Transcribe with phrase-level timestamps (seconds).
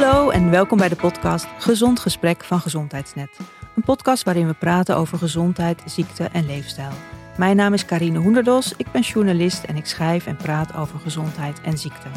[0.00, 3.38] Hallo en welkom bij de podcast Gezond Gesprek van Gezondheidsnet.
[3.76, 6.90] Een podcast waarin we praten over gezondheid, ziekte en leefstijl.
[7.36, 11.60] Mijn naam is Karine Hoenderdos, ik ben journalist en ik schrijf en praat over gezondheid
[11.60, 12.08] en ziekte.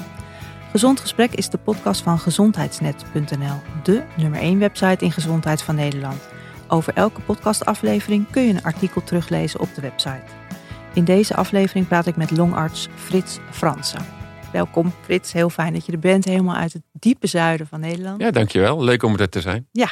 [0.71, 6.21] Gezond Gesprek is de podcast van gezondheidsnet.nl, de nummer 1 website in gezondheid van Nederland.
[6.67, 10.23] Over elke podcastaflevering kun je een artikel teruglezen op de website.
[10.93, 14.22] In deze aflevering praat ik met longarts Frits Fransen.
[14.53, 18.21] Welkom Frits, heel fijn dat je er bent, helemaal uit het diepe zuiden van Nederland.
[18.21, 18.83] Ja, dankjewel.
[18.83, 19.67] Leuk om er te zijn.
[19.71, 19.91] Ja,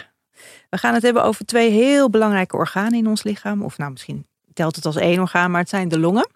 [0.69, 3.61] we gaan het hebben over twee heel belangrijke organen in ons lichaam.
[3.61, 6.29] Of nou, misschien telt het als één orgaan, maar het zijn de longen.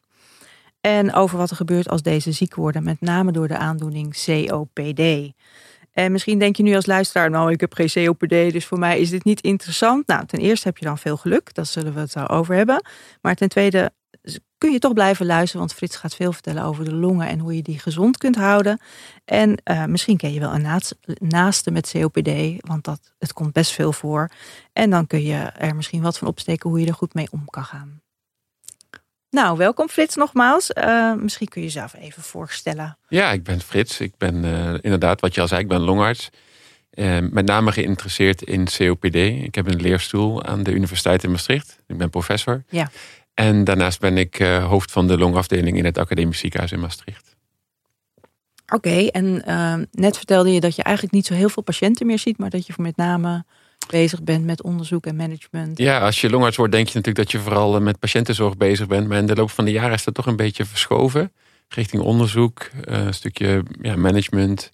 [0.82, 5.34] En over wat er gebeurt als deze ziek worden, met name door de aandoening COPD.
[5.92, 9.00] En misschien denk je nu als luisteraar, nou ik heb geen COPD, dus voor mij
[9.00, 10.08] is dit niet interessant.
[10.08, 12.86] Nou, ten eerste heb je dan veel geluk, daar zullen we het over hebben.
[13.22, 13.92] Maar ten tweede
[14.58, 17.56] kun je toch blijven luisteren, want Frits gaat veel vertellen over de longen en hoe
[17.56, 18.80] je die gezond kunt houden.
[19.26, 20.82] En uh, misschien ken je wel een
[21.20, 22.30] naaste met COPD,
[22.68, 24.30] want dat, het komt best veel voor.
[24.74, 27.46] En dan kun je er misschien wat van opsteken hoe je er goed mee om
[27.46, 28.02] kan gaan.
[29.30, 30.72] Nou, welkom Frits nogmaals.
[30.78, 32.98] Uh, misschien kun je jezelf even voorstellen.
[33.08, 34.00] Ja, ik ben Frits.
[34.00, 36.30] Ik ben uh, inderdaad, wat je al zei, ik ben longarts.
[37.30, 39.16] met name geïnteresseerd in COPD.
[39.16, 41.80] Ik heb een leerstoel aan de Universiteit in Maastricht.
[41.88, 42.64] Ik ben professor.
[42.70, 42.90] Ja.
[43.36, 47.36] En daarnaast ben ik uh, hoofd van de longafdeling in het Academisch Ziekenhuis in Maastricht.
[48.74, 52.20] Oké, en uh, net vertelde je dat je eigenlijk niet zo heel veel patiënten meer
[52.20, 53.46] ziet, maar dat je met name
[53.90, 55.78] bezig bent met onderzoek en management.
[55.78, 59.08] Ja, als je longarts wordt, denk je natuurlijk dat je vooral met patiëntenzorg bezig bent.
[59.08, 61.32] Maar in de loop van de jaren is dat toch een beetje verschoven.
[61.68, 64.72] Richting onderzoek, een stukje ja, management,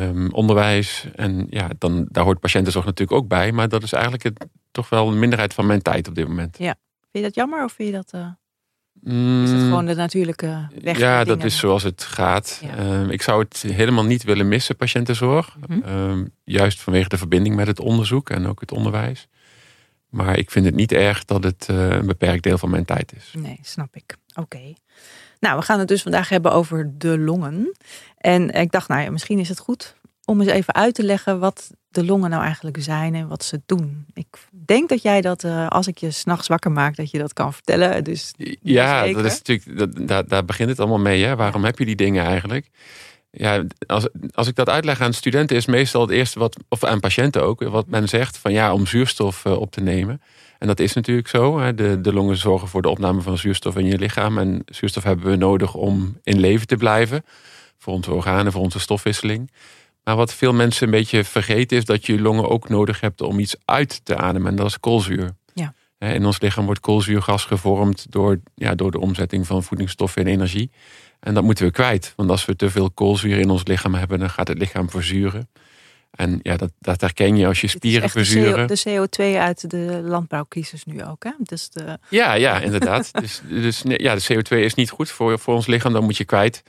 [0.00, 1.06] um, onderwijs.
[1.14, 3.52] En ja, dan, daar hoort patiëntenzorg natuurlijk ook bij.
[3.52, 6.58] Maar dat is eigenlijk het, toch wel een minderheid van mijn tijd op dit moment.
[6.58, 6.74] Ja.
[7.12, 8.12] Vind je dat jammer of vind je dat...
[8.14, 8.26] Uh...
[9.44, 10.98] Is het gewoon de natuurlijke weg?
[10.98, 12.60] Ja, dat is zoals het gaat.
[12.62, 13.06] Ja.
[13.08, 15.56] ik zou het helemaal niet willen missen, patiëntenzorg.
[15.68, 16.32] Mm -hmm.
[16.44, 19.28] juist vanwege de verbinding met het onderzoek en ook het onderwijs.
[20.08, 23.12] Maar ik vind het niet erg dat het uh, een beperkt deel van mijn tijd
[23.16, 23.32] is.
[23.36, 24.16] Nee, snap ik.
[24.34, 24.74] Oké.
[25.40, 27.76] Nou, we gaan het dus vandaag hebben over de longen.
[28.16, 29.96] En ik dacht, nou ja, misschien is het goed
[30.30, 33.60] om eens even uit te leggen wat de longen nou eigenlijk zijn en wat ze
[33.66, 34.06] doen.
[34.12, 37.32] Ik denk dat jij dat, uh, als ik je s'nachts wakker maak, dat je dat
[37.32, 38.04] kan vertellen.
[38.04, 41.24] Dus ja, dat is natuurlijk, dat, daar, daar begint het allemaal mee.
[41.24, 41.36] Hè?
[41.36, 42.70] Waarom heb je die dingen eigenlijk?
[43.30, 47.00] Ja, als, als ik dat uitleg aan studenten, is meestal het eerste wat, of aan
[47.00, 50.22] patiënten ook, wat men zegt van ja, om zuurstof uh, op te nemen.
[50.58, 51.60] En dat is natuurlijk zo.
[51.60, 51.74] Hè?
[51.74, 54.38] De, de longen zorgen voor de opname van zuurstof in je lichaam.
[54.38, 57.24] En zuurstof hebben we nodig om in leven te blijven.
[57.78, 59.50] Voor onze organen, voor onze stofwisseling.
[60.10, 63.20] Maar wat veel mensen een beetje vergeten is dat je je longen ook nodig hebt
[63.20, 64.50] om iets uit te ademen.
[64.50, 65.30] En dat is koolzuur.
[65.54, 65.74] Ja.
[65.98, 70.70] In ons lichaam wordt koolzuurgas gevormd door, ja, door de omzetting van voedingsstoffen in energie.
[71.20, 72.12] En dat moeten we kwijt.
[72.16, 75.48] Want als we te veel koolzuur in ons lichaam hebben, dan gaat het lichaam verzuren.
[76.10, 78.66] En ja, dat, dat herken je als je spieren verzuren.
[78.66, 81.24] De, CO, de CO2 uit de landbouwcrisis nu ook.
[81.24, 81.32] Hè?
[81.38, 81.98] Dus de...
[82.08, 83.10] Ja, ja, inderdaad.
[83.20, 85.92] dus dus ja, de CO2 is niet goed voor, voor ons lichaam.
[85.92, 86.62] Dan moet je kwijt.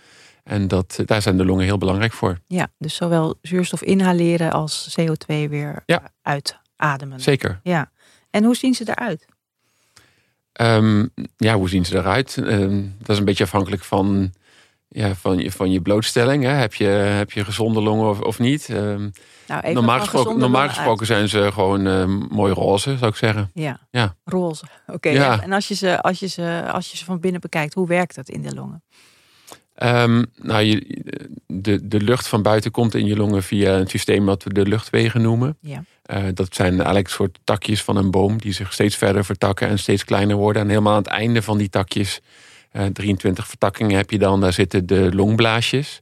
[0.51, 2.39] En dat, daar zijn de longen heel belangrijk voor.
[2.47, 6.11] Ja, dus zowel zuurstof inhaleren als CO2 weer ja.
[6.21, 7.19] uitademen.
[7.19, 7.59] Zeker.
[7.63, 7.91] Ja.
[8.29, 9.25] En hoe zien ze eruit?
[10.61, 12.37] Um, ja, hoe zien ze eruit?
[12.37, 14.33] Um, dat is een beetje afhankelijk van,
[14.87, 16.43] ja, van, je, van je blootstelling.
[16.43, 16.51] Hè?
[16.51, 18.69] Heb, je, heb je gezonde longen of, of niet?
[18.69, 19.11] Um,
[19.47, 21.81] nou, normaal gesproken, normaal gesproken zijn ze gewoon
[22.31, 23.51] mooi roze, zou ik zeggen.
[23.53, 24.15] Ja, ja.
[24.23, 24.65] roze.
[24.87, 25.09] Oké.
[25.09, 25.41] Ja.
[25.41, 28.15] En als je, ze, als, je ze, als je ze van binnen bekijkt, hoe werkt
[28.15, 28.83] dat in de longen?
[29.83, 31.03] Um, nou, je,
[31.47, 34.65] de, de lucht van buiten komt in je longen via een systeem wat we de
[34.65, 35.57] luchtwegen noemen.
[35.61, 35.83] Ja.
[36.13, 39.67] Uh, dat zijn eigenlijk een soort takjes van een boom die zich steeds verder vertakken
[39.67, 40.61] en steeds kleiner worden.
[40.61, 42.21] En helemaal aan het einde van die takjes,
[42.73, 45.99] uh, 23 vertakkingen heb je dan, daar zitten de longblaasjes.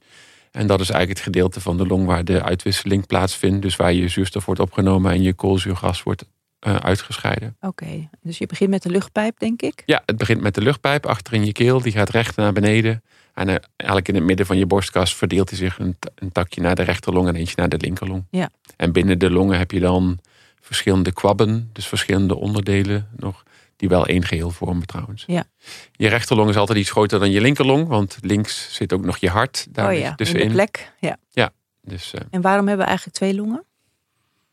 [0.50, 3.62] En dat is eigenlijk het gedeelte van de long waar de uitwisseling plaatsvindt.
[3.62, 6.24] Dus waar je zuurstof wordt opgenomen en je koolzuurgas wordt
[6.66, 7.56] uh, uitgescheiden.
[7.60, 9.82] Oké, dus je begint met de luchtpijp, denk ik?
[9.86, 11.80] Ja, het begint met de luchtpijp achter in je keel.
[11.80, 13.02] Die gaat recht naar beneden.
[13.40, 16.60] En uh, eigenlijk in het midden van je borstkas verdeelt hij zich een, een, takje
[16.60, 18.24] naar de rechterlong en eentje naar de linkerlong.
[18.30, 18.50] Ja.
[18.76, 20.18] En binnen de longen heb je dan
[20.60, 23.42] verschillende kwabben, dus verschillende onderdelen nog,
[23.76, 25.24] die wel één geheel vormen trouwens.
[25.26, 25.44] Ja.
[25.92, 29.28] Je rechterlong is altijd iets groter dan je linkerlong, want links zit ook nog je
[29.28, 30.42] hart daar oh ja, tussenin.
[30.42, 31.16] In de plek, ja.
[31.30, 31.50] Ja.
[31.82, 33.64] Dus, uh, en waarom hebben we eigenlijk twee longen?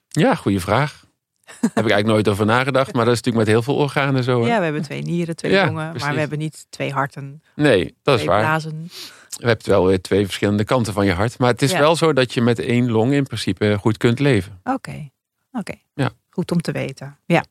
[0.07, 1.05] Ja, goede vraag.
[1.47, 2.93] Daar heb ik eigenlijk nooit over nagedacht.
[2.93, 4.41] Maar dat is natuurlijk met heel veel organen zo.
[4.41, 4.47] Hè?
[4.47, 5.85] Ja, we hebben twee nieren, twee Ja, longen.
[5.89, 6.03] precies.
[6.03, 8.39] Maar we hebben niet twee harten, Nee, dat is waar.
[8.39, 8.89] blazen.
[9.29, 11.37] Je hebt wel weer twee verschillende kanten van je hart.
[11.39, 11.79] Maar het is Ja.
[11.79, 14.59] wel zo dat je met één long in principe goed kunt leven.
[14.63, 15.09] Oké,
[15.51, 15.73] oké.
[15.93, 16.09] Ja.
[16.29, 17.17] Goed om te weten.
[17.25, 17.43] Ja.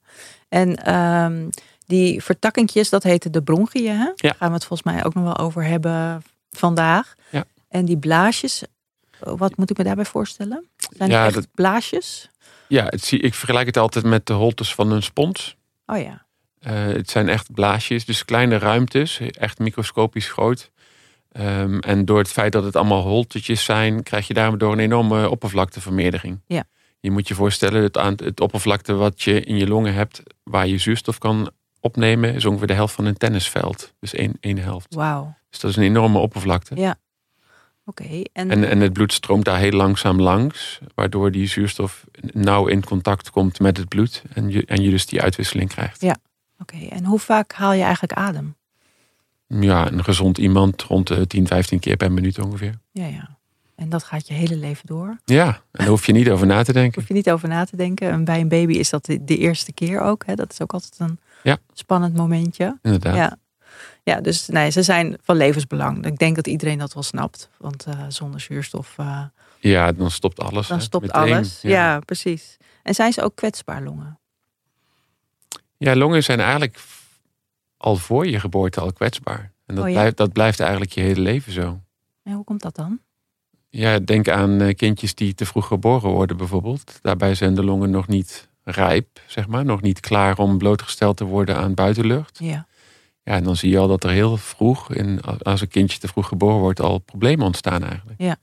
[0.48, 1.48] En ehm,
[1.86, 3.96] die vertakkingjes, dat heten de bronchiën.
[3.96, 4.10] Hè?
[4.16, 7.14] Daar gaan we het volgens mij ook nog wel over hebben vandaag.
[7.30, 7.44] Ja.
[7.68, 8.62] En die blaasjes,
[9.18, 10.66] Wat moet ik me daarbij voorstellen?
[10.96, 12.30] Zijn Ja, echt dat- blaasjes?
[12.68, 15.56] Ja, het, zie- ik vergelijk het altijd met de holtes van een spons.
[15.86, 16.24] Oh ja.
[16.60, 20.70] Eh, het zijn echt blaasjes, dus kleine ruimtes, echt microscopisch groot.
[21.32, 25.30] Ehm, en door het feit dat het allemaal holtetjes zijn, krijg je daardoor een enorme
[25.30, 26.40] oppervlaktevermeerdering.
[26.46, 26.64] Ja.
[27.00, 30.66] Je moet je voorstellen, het, aan, het oppervlakte wat je in je longen hebt, waar
[30.66, 33.92] je zuurstof kan opnemen, is ongeveer de helft van een tennisveld.
[34.00, 34.94] Dus één, één helft.
[34.94, 35.34] Wauw.
[35.50, 36.74] Dus dat is een enorme oppervlakte.
[36.74, 36.96] Ja.
[37.88, 38.22] Oké.
[38.32, 42.84] En, En, en het bloed stroomt daar heel langzaam langs, waardoor die zuurstof nauw in
[42.84, 46.00] contact komt met het bloed en je, en je dus die uitwisseling krijgt.
[46.00, 46.16] Ja.
[46.60, 46.76] oké.
[46.76, 48.54] en hoe vaak haal je eigenlijk adem?
[49.46, 52.78] Ja, een gezond iemand rond de 10, 15 keer per minuut ongeveer.
[52.92, 53.36] Ja, ja.
[53.74, 55.18] En dat gaat je hele leven door.
[55.24, 56.94] Ja, en daar hoef je niet over na te denken.
[57.00, 58.10] Hoef je niet over na te denken.
[58.10, 60.26] En bij een baby is dat de, de eerste keer ook.
[60.26, 60.34] Hè?
[60.34, 61.58] Dat is ook altijd een Ja.
[61.72, 62.78] spannend momentje.
[62.82, 63.14] Inderdaad.
[63.14, 63.36] Ja.
[64.06, 66.06] Ja, dus nee, ze zijn van levensbelang.
[66.06, 67.48] Ik denk dat iedereen dat wel snapt.
[67.58, 69.22] Want eh, zonder zuurstof, eh,
[69.58, 70.66] Ja, dan stopt alles.
[70.68, 71.34] dan hè, stopt meteen.
[71.34, 71.60] alles.
[71.62, 72.00] Ja.
[72.00, 72.56] precies.
[72.82, 74.18] En zijn ze ook kwetsbaar, longen?
[75.76, 76.78] ja, longen zijn eigenlijk
[77.76, 79.52] al voor je geboorte al kwetsbaar.
[79.66, 79.96] En dat, Oh ja?
[79.96, 81.80] blijft, dat blijft eigenlijk je hele leven zo.
[82.22, 82.98] En hoe komt dat dan?
[83.68, 86.98] Ja, denk aan eh, kindjes die te vroeg geboren worden bijvoorbeeld.
[87.02, 89.64] Daarbij zijn de longen nog niet rijp, zeg maar.
[89.64, 92.38] Nog niet klaar om blootgesteld te worden aan buitenlucht.
[92.38, 92.66] Ja.
[93.26, 96.08] Ja, en dan zie je al dat er heel vroeg, in, als een kindje te
[96.08, 98.20] vroeg geboren wordt, al problemen ontstaan eigenlijk.
[98.20, 98.36] Ja.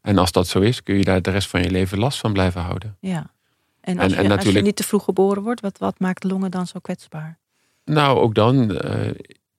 [0.00, 2.32] En als dat zo is, kun je daar de rest van je leven last van
[2.32, 2.96] blijven houden.
[3.00, 3.34] ja.
[3.80, 6.24] En, als, en je, als je natuurlijk- niet te vroeg geboren wordt, wat, wat maakt
[6.24, 7.38] longen dan zo kwetsbaar?
[7.84, 9.10] Nou, ook dan, eh,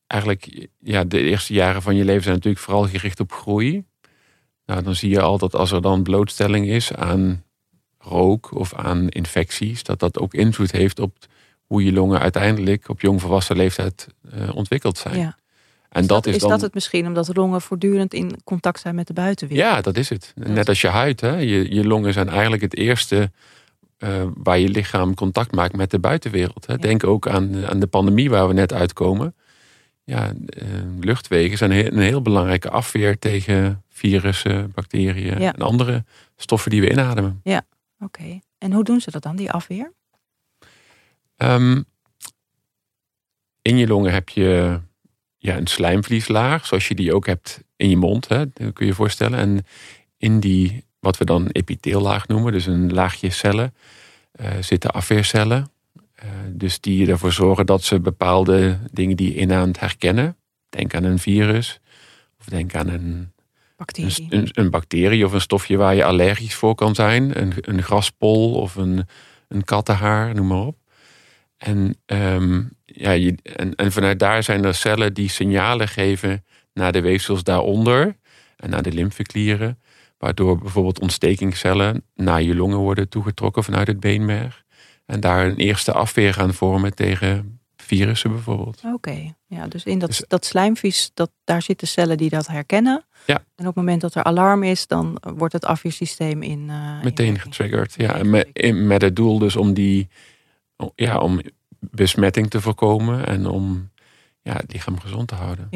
[0.07, 3.85] eigenlijk, ja, de eerste jaren van je leven zijn natuurlijk vooral gericht op groei.
[4.65, 7.43] Nou, dan zie je al dat als er dan blootstelling is aan
[7.97, 11.17] rook of aan infecties, dat dat ook invloed heeft op
[11.67, 15.17] hoe je longen uiteindelijk op jongvolwassen leeftijd eh, ontwikkeld zijn.
[15.19, 15.37] Ja.
[15.89, 16.49] En Is dat, dat, is dan.
[16.49, 19.69] dat het misschien omdat longen voortdurend in contact zijn met de buitenwereld?
[19.69, 20.33] Ja, dat is het.
[20.35, 21.21] Net als je huid.
[21.21, 21.35] Hè?
[21.37, 23.31] Je, je longen zijn eigenlijk het eerste
[23.97, 26.67] eh, waar je lichaam contact maakt met de buitenwereld.
[26.67, 26.73] Hè?
[26.73, 26.79] Ja.
[26.79, 29.35] Denk ook aan, aan de pandemie waar we net uitkomen.
[30.03, 30.67] Ja, eh,
[30.99, 35.53] luchtwegen zijn een heel belangrijke afweer tegen virussen, bacteriën Ja.
[35.53, 36.05] en andere
[36.35, 37.41] stoffen die we inademen.
[37.99, 38.39] Oké.
[38.57, 39.91] En hoe doen ze dat dan, die afweer?
[41.37, 41.81] Ehm,
[43.61, 44.79] in je longen heb je
[45.37, 48.27] ja, een slijmvlieslaag, zoals je die ook hebt in je mond.
[48.27, 48.37] Hè?
[48.37, 49.39] Dat kun je je voorstellen.
[49.39, 49.65] En
[50.17, 53.75] in die, wat we dan epiteellaag noemen, dus een laagje cellen,
[54.31, 55.71] eh, zitten afweercellen.
[56.13, 60.37] Eh, dus die ervoor zorgen dat ze bepaalde dingen die je inaamt herkennen.
[60.69, 61.79] Denk aan een virus,
[62.39, 63.31] of denk aan een
[63.77, 64.27] een, Bacterie.
[64.29, 67.41] een, een bacterie of een stofje waar je allergisch voor kan zijn.
[67.41, 69.07] Een, een graspol of een,
[69.47, 70.77] een kattenhaar, noem maar op.
[71.57, 76.91] En, ehm, ja, je, en, en vanuit daar zijn er cellen die signalen geven naar
[76.91, 78.15] de weefsels daaronder
[78.57, 79.79] en naar de lymfeklieren.
[80.17, 84.63] Waardoor bijvoorbeeld ontstekingscellen naar je longen worden toegetrokken vanuit het beenmerg.
[85.05, 88.81] En daar een eerste afweer gaan vormen tegen virussen bijvoorbeeld.
[88.93, 93.05] Oké, ja, dus in dat, Dus- dat slijmvies, dat, daar zitten cellen die dat herkennen.
[93.25, 93.35] Ja.
[93.35, 96.65] En op het moment dat er alarm is, dan wordt het afweersysteem in.
[96.69, 97.93] eh, Meteen getriggerd.
[97.97, 100.07] Ja, Meteen met, met het doel dus om die
[100.95, 101.41] ja, om
[101.79, 103.91] besmetting te voorkomen en om
[104.41, 105.67] ja, het lichaam gezond te houden.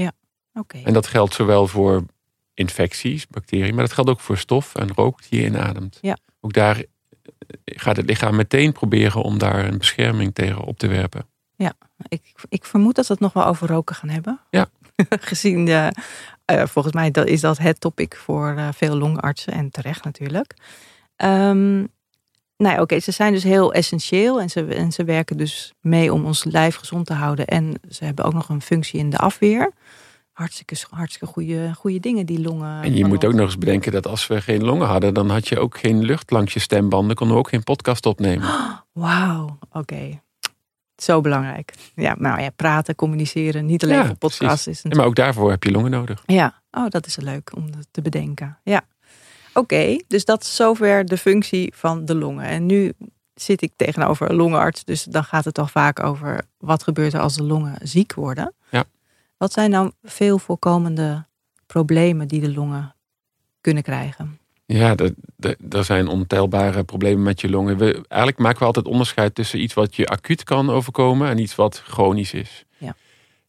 [0.54, 2.06] Oké, En dat geldt zowel voor
[2.54, 5.98] infecties, bacteriën, maar dat geldt ook voor stof en rook die je inademt.
[6.02, 6.18] Ja.
[6.42, 6.84] Ook daar eh,
[7.66, 11.26] gaat het lichaam meteen proberen om daar een bescherming tegen op te werpen.
[12.08, 14.40] ik, ik vermoed dat we het nog wel over roken gaan hebben.
[14.50, 14.70] Ja.
[15.32, 15.94] Gezien, de,
[16.46, 20.54] eh, volgens mij dat- is dat het topic voor eh, veel longartsen en terecht natuurlijk.
[21.16, 21.86] Ehm
[22.62, 26.14] nou ja, oké, ze zijn dus heel essentieel en ze, en ze werken dus mee
[26.14, 27.48] om ons lijf gezond te houden.
[27.48, 29.72] En ze hebben ook nog een functie in de afweer.
[30.32, 32.84] Hartstikke, hartstikke goede, goede dingen, die longen.
[32.84, 33.26] En je moet ons.
[33.26, 36.04] ook nog eens bedenken dat als we geen longen hadden, dan had je ook geen
[36.04, 38.50] lucht langs je stembanden, konden we ook geen podcast opnemen.
[38.94, 40.22] Wauw, oké.
[40.96, 41.74] Zo belangrijk.
[41.96, 45.50] Ja, nou ja, praten, communiceren, niet alleen Ja, voor podcast is Ja, maar ook daarvoor
[45.50, 46.24] heb je longen nodig.
[46.26, 48.58] Ja, oh, dat is leuk om dat te bedenken.
[48.64, 48.82] Ja.
[49.54, 52.46] Oké, dus dat is zover de functie van de longen.
[52.46, 52.94] En nu
[53.34, 57.20] zit ik tegenover een longenarts, dus dan gaat het toch vaak over wat gebeurt er
[57.20, 58.54] als de longen ziek worden.
[58.70, 58.84] Ja.
[59.38, 61.26] Wat zijn nou veel voorkomende
[61.66, 62.96] problemen die de longen
[63.62, 64.40] kunnen krijgen?
[64.66, 67.78] Ja, er- zijn ontelbare problemen met je longen.
[67.78, 71.56] We, eigenlijk maken we altijd onderscheid tussen iets wat je acuut kan overkomen en iets
[71.56, 72.66] wat chronisch is.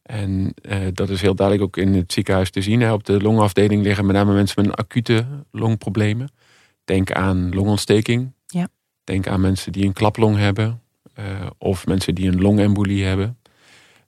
[0.03, 0.15] Ja.
[0.15, 2.81] En eh, dat is heel duidelijk ook in het ziekenhuis te zien.
[2.81, 2.93] Hè.
[2.93, 6.29] Op de longafdeling liggen met name mensen met acute longproblemen.
[6.83, 8.31] Denk aan longontsteking.
[8.47, 8.67] Ja.
[9.03, 10.81] Denk aan mensen die een klaplong hebben.
[11.13, 11.25] eh,
[11.57, 13.37] of mensen die een longembolie hebben.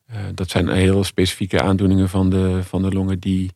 [0.06, 3.52] Eh, dat zijn hele specifieke aandoeningen van de, van de longen die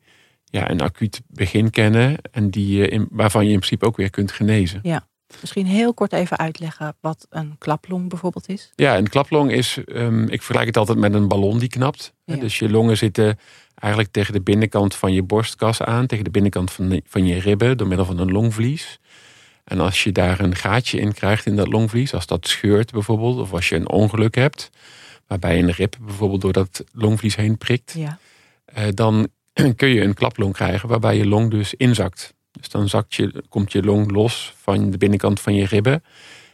[0.46, 2.17] ja, een acuut begin kennen.
[2.31, 4.79] En die, in, waarvan je in principe ook weer kunt genezen.
[5.41, 8.71] Misschien heel kort even uitleggen wat een klaplong bijvoorbeeld is.
[8.75, 12.13] Ja, een klaplong is, ehm, ik vergelijk het altijd met een ballon die knapt.
[12.25, 12.36] Ja.
[12.36, 13.39] Dus je longen zitten
[13.75, 17.39] eigenlijk tegen de binnenkant van je borstkas aan, tegen de binnenkant van, de- van je
[17.39, 19.00] ribben, door middel van een longvlies.
[19.63, 23.38] En als je daar een gaatje in krijgt in dat longvlies, als dat scheurt bijvoorbeeld,
[23.39, 24.69] of als je een ongeluk hebt,
[25.27, 28.17] waarbij een rib bijvoorbeeld door dat longvlies heen prikt, Ja.
[28.65, 29.27] eh, dan
[29.75, 32.33] kun je een klaplong krijgen waarbij je long dus inzakt.
[32.51, 36.03] Dus dan zakt je, komt je long los van de binnenkant van je ribben.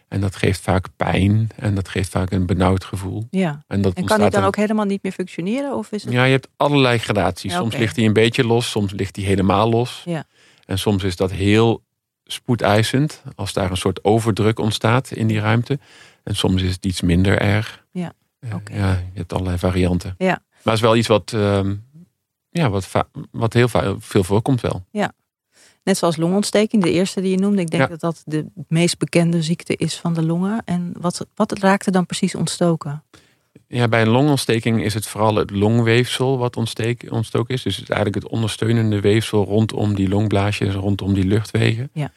[0.07, 3.27] En dat geeft vaak pijn en dat geeft vaak een benauwd gevoel.
[3.31, 3.63] ja.
[3.67, 5.75] En, dat En kan die dan een- ook helemaal niet meer functioneren?
[5.75, 6.13] Of is het...
[6.13, 7.51] Ja, je hebt allerlei gradaties.
[7.51, 10.01] Ja, Soms ligt hij een beetje los, soms ligt hij helemaal los.
[10.05, 10.23] Ja.
[10.65, 11.83] En soms is dat heel
[12.23, 15.79] spoedeisend, als daar een soort overdruk ontstaat in die ruimte.
[16.23, 17.85] En soms is het iets minder erg.
[17.91, 20.15] Ja, Eh, ja je hebt allerlei varianten.
[20.17, 20.25] Ja.
[20.27, 21.75] Maar het is wel iets wat, ehm,
[22.49, 22.91] ja, wat,
[23.31, 23.67] wat heel
[23.99, 24.85] veel voorkomt wel.
[25.85, 27.61] Net zoals longontsteking, de eerste die je noemde.
[27.61, 27.89] Ik denk Ja.
[27.89, 30.61] dat dat de meest bekende ziekte is van de longen.
[30.65, 33.03] En wat, wat raakte dan precies ontstoken?
[33.67, 37.61] Ja, bij een longontsteking is het vooral het longweefsel wat ontsteek, ontstoken is.
[37.63, 41.89] Dus het is eigenlijk het ondersteunende weefsel rondom die longblaasjes, rondom die luchtwegen.
[41.93, 42.11] Ja.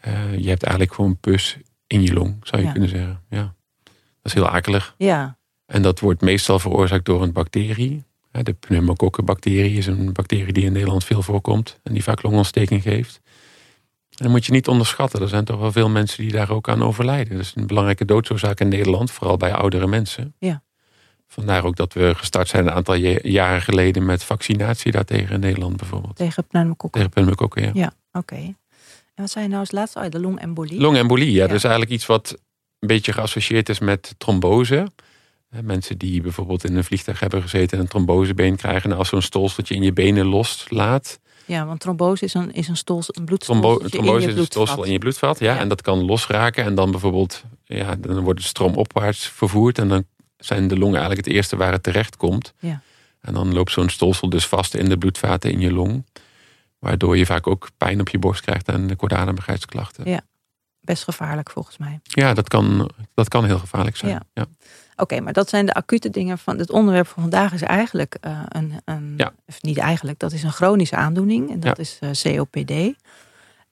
[0.00, 2.72] Eh, je hebt eigenlijk gewoon pus in je long, zou je Ja.
[2.72, 3.20] kunnen zeggen.
[3.30, 3.54] Ja.
[3.84, 3.92] Dat
[4.22, 4.94] is heel akelig.
[4.98, 8.04] Ja, En dat wordt meestal veroorzaakt door een bacterie.
[8.32, 11.78] De pneumokokkenbacterie is een bacterie die in Nederland veel voorkomt.
[11.82, 13.20] En die vaak longontsteking geeft.
[14.10, 15.20] En dat moet je niet onderschatten.
[15.20, 17.36] Er zijn toch wel veel mensen die daar ook aan overlijden.
[17.36, 19.10] Dat is een belangrijke doodsoorzaak in Nederland.
[19.10, 20.34] Vooral bij oudere mensen.
[20.38, 20.62] Ja.
[21.28, 25.76] Vandaar ook dat we gestart zijn een aantal jaren geleden met vaccinatie daartegen in Nederland
[25.76, 26.16] bijvoorbeeld.
[26.16, 26.90] tegen pneumokokken.
[27.00, 27.70] Tegen pneumokokken, ja.
[27.74, 28.36] Ja, oké.
[29.14, 29.98] En wat zei je nou als laatste?
[29.98, 30.80] Oh, de longembolie.
[30.80, 31.46] Longembolie, ja, Ja.
[31.46, 32.30] Dat is eigenlijk iets wat
[32.78, 34.86] een beetje geassocieerd is met trombose.
[35.60, 38.90] Mensen die bijvoorbeeld in een vliegtuig hebben gezeten en een trombosebeen krijgen.
[38.90, 41.20] En als zo'n stolseltje in je benen loslaat.
[41.44, 44.92] Ja, want trombose is een, is een, stols, een Trombo trombose is een stolsel in
[44.92, 45.38] je bloedvat.
[45.38, 45.60] Ja, Ja.
[45.60, 46.64] En dat kan losraken.
[46.64, 49.78] En dan bijvoorbeeld, ja, dan wordt de stroom opwaarts vervoerd.
[49.78, 50.04] En dan
[50.36, 52.54] zijn de longen eigenlijk het eerste waar het terecht komt.
[52.58, 52.80] Ja.
[53.20, 56.06] En dan loopt zo'n stolsel dus vast in de bloedvaten in je long.
[56.78, 60.10] Waardoor je vaak ook pijn op je borst krijgt en kortademigheidsklachten.
[60.10, 60.20] Ja.
[60.80, 62.00] Best gevaarlijk volgens mij.
[62.02, 64.12] Ja, dat kan, dat kan heel gevaarlijk zijn.
[64.12, 64.22] Ja.
[64.34, 64.46] Ja.
[65.02, 68.40] Oké, maar dat zijn de acute dingen van het onderwerp van vandaag is eigenlijk eh,
[68.48, 69.32] een, een Ja.
[69.46, 72.72] of niet eigenlijk, dat is een chronische aandoening en dat is eh, COPD.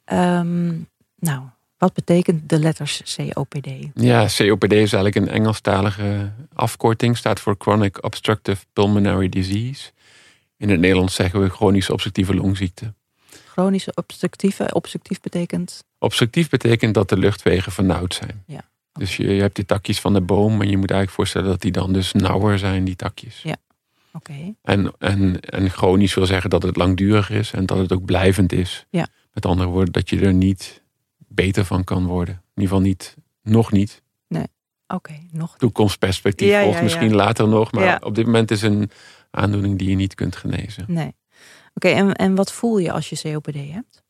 [0.05, 0.69] Ehm,
[1.17, 1.43] nou,
[1.79, 3.69] wat betekent de letters COPD?
[3.95, 7.17] Ja, COPD is eigenlijk een Engelstalige afkorting.
[7.17, 9.91] Staat voor Chronic Obstructive Pulmonary Disease.
[10.57, 12.95] In het Nederlands zeggen we chronische obstructieve longziekte.
[13.47, 18.43] Chronische obstructieve, obstructief betekent Obstructief betekent dat de luchtwegen vernauwd zijn.
[18.47, 21.49] Ja, Dus je, je hebt die takjes van de boom, maar je moet eigenlijk voorstellen
[21.49, 23.43] dat die dan dus nauwer zijn, die takjes.
[23.43, 23.57] Ja.
[24.13, 24.55] oké.
[24.63, 28.53] En, en, en chronisch wil zeggen dat het langdurig is en dat het ook blijvend
[28.53, 28.87] is.
[28.91, 29.07] Ja.
[29.33, 30.83] Met andere woorden, dat je er niet
[31.17, 32.35] beter van kan worden.
[32.35, 34.03] In ieder geval niet, nog niet.
[34.95, 35.57] Oké, nog.
[35.59, 36.83] Toekomstperspectief Ja, volgt ja.
[36.83, 38.91] misschien later nog, maar op dit moment is een
[39.31, 40.85] aandoening die je niet kunt genezen.
[40.89, 41.15] Nee.
[41.75, 44.03] Oké, en, en wat voel je als je COPD hebt?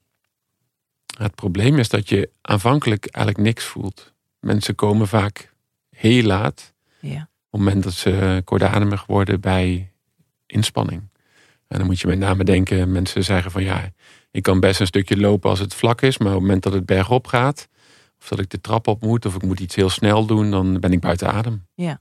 [1.19, 4.13] Het probleem is dat je aanvankelijk eigenlijk niks voelt.
[4.41, 5.53] Mensen komen vaak
[5.91, 6.75] heel laat.
[7.01, 7.21] Ja.
[7.21, 9.93] op het moment dat ze kortademig worden bij
[10.47, 11.09] inspanning.
[11.69, 13.91] En dan moet je met name denken, mensen zeggen van ja,
[14.31, 16.73] ik kan best een stukje lopen als het vlak is, maar op het moment dat
[16.73, 17.69] het bergop gaat,
[18.21, 20.81] of dat ik de trap op moet, of ik moet iets heel snel doen, dan
[20.81, 21.67] ben ik buiten adem.
[21.75, 22.01] Ja.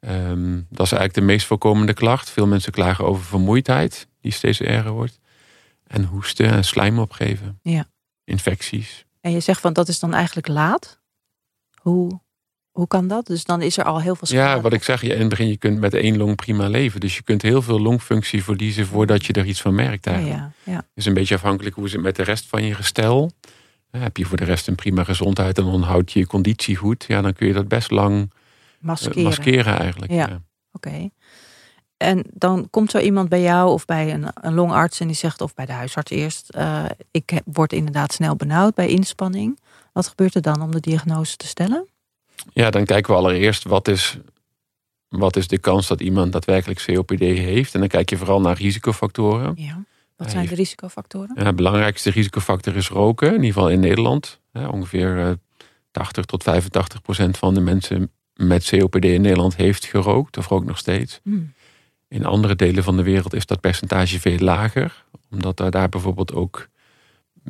[0.00, 2.30] Ehm, dat is eigenlijk de meest voorkomende klacht.
[2.30, 5.18] Veel mensen klagen over vermoeidheid, die steeds erger wordt.
[5.86, 7.58] En hoesten en slijm opgeven.
[7.62, 7.86] Ja.
[8.24, 9.04] Infecties.
[9.20, 10.97] En je zegt van dat is dan eigenlijk laat.
[11.82, 12.20] Hoe,
[12.70, 13.26] hoe kan dat?
[13.26, 14.56] Dus dan is er al heel veel schade.
[14.56, 17.00] Ja, wat ik zeg, je, in het begin, je kunt met één long prima leven.
[17.00, 20.36] Dus je kunt heel veel longfunctie verliezen voordat je er iets van merkt eigenlijk.
[20.64, 20.82] ja, ja.
[20.94, 23.30] is een beetje afhankelijk hoe zit het met de rest van je gestel.
[23.90, 26.76] Eh, Heb je voor de rest een prima gezondheid en dan houd je je conditie
[26.76, 27.04] goed.
[27.08, 28.38] Ja, dan kun je dat best lang eh,
[28.80, 29.22] Maskeren.
[29.22, 30.12] maskeren eigenlijk.
[30.12, 30.28] Ja.
[30.28, 30.42] Ja.
[30.72, 31.08] Oké.
[31.96, 35.40] En dan komt zo iemand bij jou of bij een, een longarts en die zegt,
[35.40, 39.58] of bij de huisarts eerst, eh, ik word inderdaad snel benauwd bij inspanning.
[39.98, 41.88] Wat gebeurt er dan om de diagnose te stellen?
[42.52, 44.18] ja, dan kijken we allereerst wat is,
[45.08, 47.74] wat is de kans dat iemand daadwerkelijk COPD heeft.
[47.74, 49.52] En dan kijk je vooral naar risicofactoren.
[49.56, 49.84] Ja.
[50.16, 51.30] Wat zijn de risicofactoren?
[51.34, 54.40] Ja, de belangrijkste risicofactor is roken, in ieder geval in Nederland.
[54.52, 55.32] Ongeveer eh,
[55.90, 60.66] 80 tot 85 procent van de mensen met COPD in Nederland heeft gerookt of rookt
[60.66, 61.20] nog steeds.
[61.22, 61.52] Hmm.
[62.08, 65.04] In andere delen van de wereld is dat percentage veel lager.
[65.30, 66.68] Omdat er daar bijvoorbeeld ook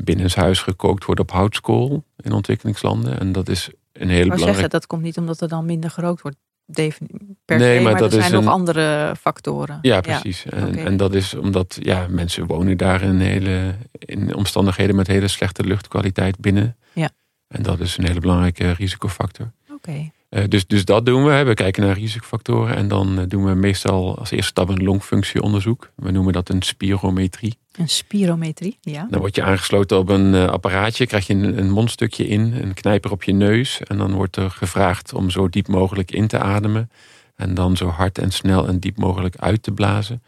[0.05, 3.19] binnenshuis gekookt wordt op houtskool in ontwikkelingslanden.
[3.21, 4.52] En dat is een hele Maar belangrijke...
[4.52, 6.37] zeggen, dat komt niet omdat er dan minder gerookt wordt.
[6.73, 9.78] per Nee, se, maar maar, dat er zijn nog een- andere factoren.
[9.83, 10.45] Ja, precies.
[10.45, 15.64] En, dat is omdat ja, mensen wonen daar in, hele, in omstandigheden met hele slechte
[15.64, 16.76] luchtkwaliteit binnen.
[16.93, 17.11] Ja.
[17.49, 19.52] En dat is een hele belangrijke risicofactor.
[19.73, 20.11] Oké.
[20.28, 21.43] Eh, dus, dus dat doen we.
[21.43, 22.76] We kijken naar risicofactoren.
[22.76, 25.90] En dan eh, doen we meestal als eerste stap een longfunctieonderzoek.
[25.95, 27.59] We noemen dat een spirometrie.
[27.78, 29.06] Een spirometrie, ja.
[29.11, 31.06] Dan word je aangesloten op een eh, apparaatje.
[31.06, 33.80] Krijg je een, een mondstukje in, een knijper op je neus.
[33.80, 36.90] En dan wordt er gevraagd om zo diep mogelijk in te ademen.
[37.37, 40.23] En dan zo hard en snel en diep mogelijk uit te blazen.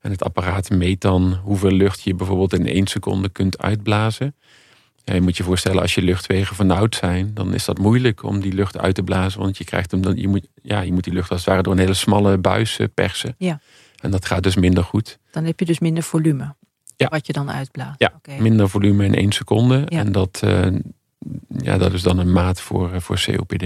[0.00, 4.34] En het apparaat meet dan hoeveel lucht je bijvoorbeeld in één seconde kunt uitblazen.
[5.04, 8.40] Ja, je moet je voorstellen, als je luchtwegen vernauwd zijn, dan is dat moeilijk om
[8.40, 9.40] die lucht uit te blazen.
[9.40, 11.62] Want je krijgt hem dan, je moet, ja, je moet die lucht als het ware
[11.62, 13.34] door een hele smalle buis persen.
[13.38, 13.60] Ja.
[14.00, 15.18] En dat gaat dus minder goed.
[15.30, 16.54] Dan heb je dus minder volume.
[16.96, 17.08] Ja.
[17.08, 17.94] Wat je dan uitblaast.
[17.98, 18.20] Ja.
[18.38, 19.82] Minder volume in één seconde.
[19.88, 19.98] Ja.
[19.98, 20.66] En dat, eh,
[21.48, 23.64] ja, dat is dan een maat voor, eh, voor COPD.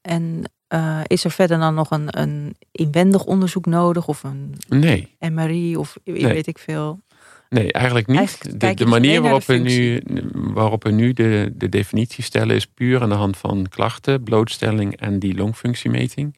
[0.00, 4.08] En eh, is er verder dan nog een, een inwendig onderzoek nodig?
[4.08, 6.26] Of een Nee, MRI of Nee.
[6.26, 7.00] weet ik veel?
[7.48, 8.18] nee eigenlijk niet.
[8.18, 13.02] Eigenlijk de, manier waarop we, nu, waarop we nu de, de definitie stellen is puur
[13.02, 16.36] aan de hand van klachten, blootstelling en die longfunctiemeting.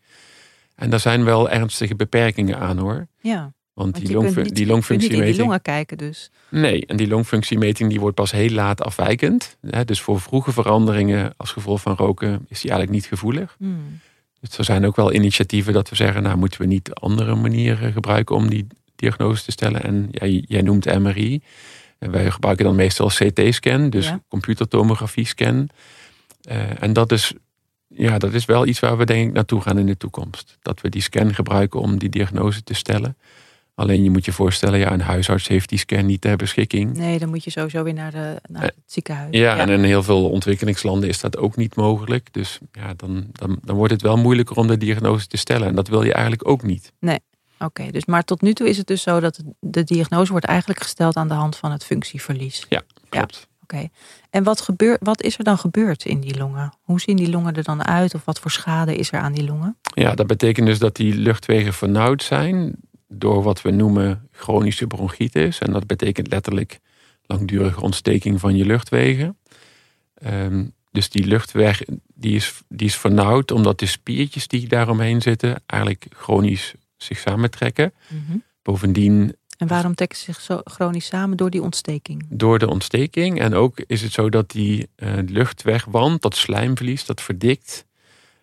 [0.75, 3.07] En daar zijn wel ernstige beperkingen aan hoor.
[3.21, 5.37] Ja, Want, want die, je kunt longfu- niet, die longfunctiemeting.
[5.39, 6.31] longen kijken dus.
[6.49, 9.57] Nee, en die longfunctiemeting die wordt pas heel laat afwijkend.
[9.85, 13.55] Dus voor vroege veranderingen als gevolg van roken is die eigenlijk niet gevoelig.
[13.59, 13.99] Hmm.
[14.41, 17.93] Dus er zijn ook wel initiatieven dat we zeggen, nou moeten we niet andere manieren
[17.93, 19.83] gebruiken om die diagnose te stellen.
[19.83, 21.43] En jij, jij noemt MRI.
[21.99, 24.21] En wij gebruiken dan meestal CT-scan, dus Ja.
[24.29, 25.69] computertomografie-scan.
[26.43, 27.33] Eh, en dat is,
[27.87, 30.59] ja, dat is wel iets waar we denk ik naartoe gaan in de toekomst.
[30.63, 33.17] Dat we die scan gebruiken om die diagnose te stellen.
[33.81, 36.97] Alleen je moet je voorstellen, ja, een huisarts heeft die scan niet ter beschikking.
[36.97, 39.37] Nee, dan moet je sowieso weer naar, de, naar Eh, het ziekenhuis.
[39.37, 42.33] Ja, en in heel veel ontwikkelingslanden is dat ook niet mogelijk.
[42.33, 45.69] Dus ja, dan, dan, dan wordt het wel moeilijker om de diagnose te stellen.
[45.69, 46.93] En dat wil je eigenlijk ook niet.
[47.59, 50.83] Oké, dus maar tot nu toe is het dus zo dat de diagnose wordt eigenlijk
[50.83, 52.67] gesteld aan de hand van het functieverlies.
[53.09, 53.49] Klopt.
[53.63, 53.89] Oké.
[54.31, 56.73] En wat, gebeurt, wat is er dan gebeurd in die longen?
[56.83, 58.15] Hoe zien die longen er dan uit?
[58.15, 59.77] Of wat voor schade is er aan die longen?
[59.95, 62.75] Ja, dat betekent dus dat die luchtwegen vernauwd zijn
[63.13, 65.59] door wat we noemen chronische bronchitis.
[65.59, 66.81] En dat betekent letterlijk
[67.27, 69.39] langdurige ontsteking van je luchtwegen.
[70.15, 71.83] Ehm, dus die luchtweg
[72.15, 77.93] die is, die is vernauwd omdat de spiertjes die daaromheen zitten eigenlijk chronisch zich samentrekken.
[78.09, 78.39] Mhm.
[78.63, 82.27] Bovendien En waarom trekken ze zich zo chronisch samen door die ontsteking?
[82.29, 83.41] door de ontsteking.
[83.41, 87.87] En ook is het zo dat die eh, luchtwegwand, dat slijmverlies, dat verdikt.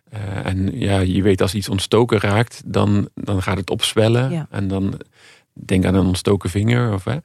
[0.10, 4.32] Eh, en ja, je weet als iets ontstoken raakt, dan, dan gaat het opzwellen.
[4.32, 4.48] Ja.
[4.50, 5.00] En dan
[5.54, 6.94] denk aan een ontstoken vinger.
[6.94, 7.18] Of, hè.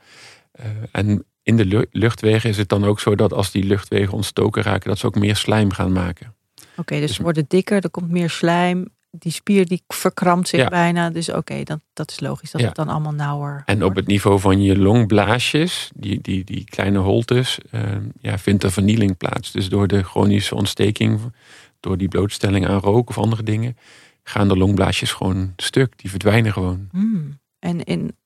[0.52, 4.12] Eh, en in de lu- luchtwegen is het dan ook zo dat als die luchtwegen
[4.12, 6.34] ontstoken raken, dat ze ook meer slijm gaan maken.
[6.76, 8.88] Oké, dus Dus- ze worden dikker, er komt meer slijm.
[9.18, 10.68] Die spier die verkrampt zich Ja.
[10.68, 11.10] bijna.
[11.10, 12.66] Dus oké, dat, dat is logisch dat Ja.
[12.66, 16.98] het dan allemaal nauwer En op het niveau van je longblaasjes, die, die, die kleine
[16.98, 17.80] holtes, eh,
[18.20, 19.52] ja, vindt er vernieling plaats.
[19.52, 21.20] Dus door de chronische ontsteking,
[21.82, 23.76] door die blootstelling aan rook of andere dingen,
[24.22, 25.98] gaan de longblaasjes gewoon stuk.
[25.98, 26.88] Die verdwijnen gewoon.
[26.90, 27.40] Hmm.
[27.58, 28.16] En in,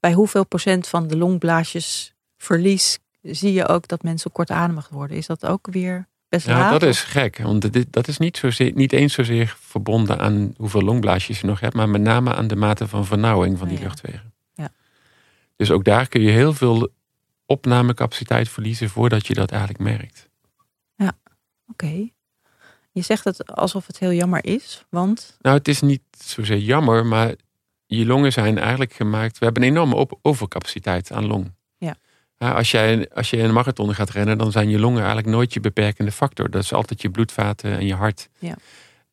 [0.00, 5.16] bij hoeveel procent van de longblaasjesverlies zie je ook dat mensen kortademig worden?
[5.16, 6.70] Is dat ook weer best Ja, laag?
[6.70, 7.38] dat is gek.
[7.38, 11.60] Want dit, dat is niet, zozeer, niet eens zozeer verbonden aan hoeveel longblaasjes je nog
[11.60, 13.88] hebt, maar met name aan de mate van vernauwing van die Oh ja.
[13.88, 14.32] luchtwegen.
[14.54, 14.70] Ja.
[15.56, 16.88] Dus ook daar kun je heel veel
[17.46, 20.28] opnamecapaciteit verliezen voordat je dat eigenlijk merkt.
[21.68, 22.08] Oké.
[22.96, 27.06] Je zegt het alsof het heel jammer is, want Nou, het is niet zozeer jammer,
[27.06, 27.34] maar
[27.86, 29.38] je longen zijn eigenlijk gemaakt.
[29.38, 31.52] We hebben een enorme overcapaciteit aan long.
[31.78, 31.94] Ja.
[32.38, 35.54] Ja, als, jij, als je een marathon gaat rennen, dan zijn je longen eigenlijk nooit
[35.54, 36.50] je beperkende factor.
[36.50, 38.28] Dat is altijd je bloedvaten en je hart.
[38.38, 38.54] Ja.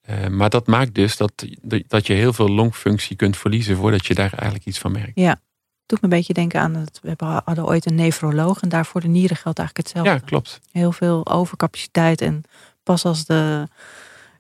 [0.02, 1.46] Eh, maar dat maakt dus dat,
[1.88, 5.20] dat je heel veel longfunctie kunt verliezen voordat je daar eigenlijk iets van merkt.
[5.20, 5.40] het
[5.86, 7.00] doet me een beetje denken aan het.
[7.02, 10.20] We hebben- hadden ooit een nefroloog en daarvoor de nieren geldt eigenlijk hetzelfde.
[10.22, 10.60] Ja, klopt.
[10.72, 12.44] Heel veel overcapaciteit en
[12.84, 13.68] pas als de,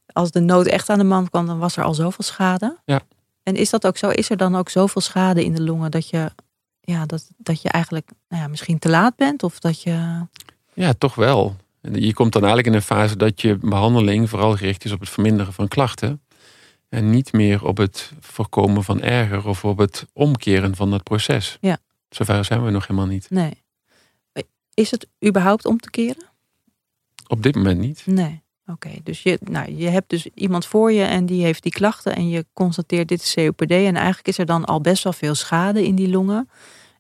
[0.05, 2.77] als de nood echt aan de man kwam, dan was er al zoveel schade.
[2.85, 3.01] Ja.
[3.43, 4.09] En is dat ook zo?
[4.09, 6.31] Is er dan ook zoveel schade in de longen dat je,
[6.81, 10.25] ja, dat, dat je eigenlijk nou ja, misschien te laat bent of dat je.
[10.73, 11.55] Ja, toch wel.
[11.81, 15.09] Je komt dan eigenlijk in een fase dat je behandeling vooral gericht is op het
[15.09, 16.21] verminderen van klachten.
[16.89, 21.57] En niet meer op het voorkomen van erger of op het omkeren van het proces.
[21.61, 21.77] Ja.
[22.09, 23.29] Zover zijn we nog helemaal niet.
[23.29, 23.63] Nee.
[24.73, 26.25] Is het überhaupt om te keren?
[27.27, 28.03] Op dit moment niet.
[28.05, 28.41] Nee.
[28.65, 32.15] Oké, dus je, nou, je hebt dus iemand voor je en die heeft die klachten
[32.15, 35.35] en je constateert dit is COPD en eigenlijk is er dan al best wel veel
[35.35, 36.49] schade in die longen.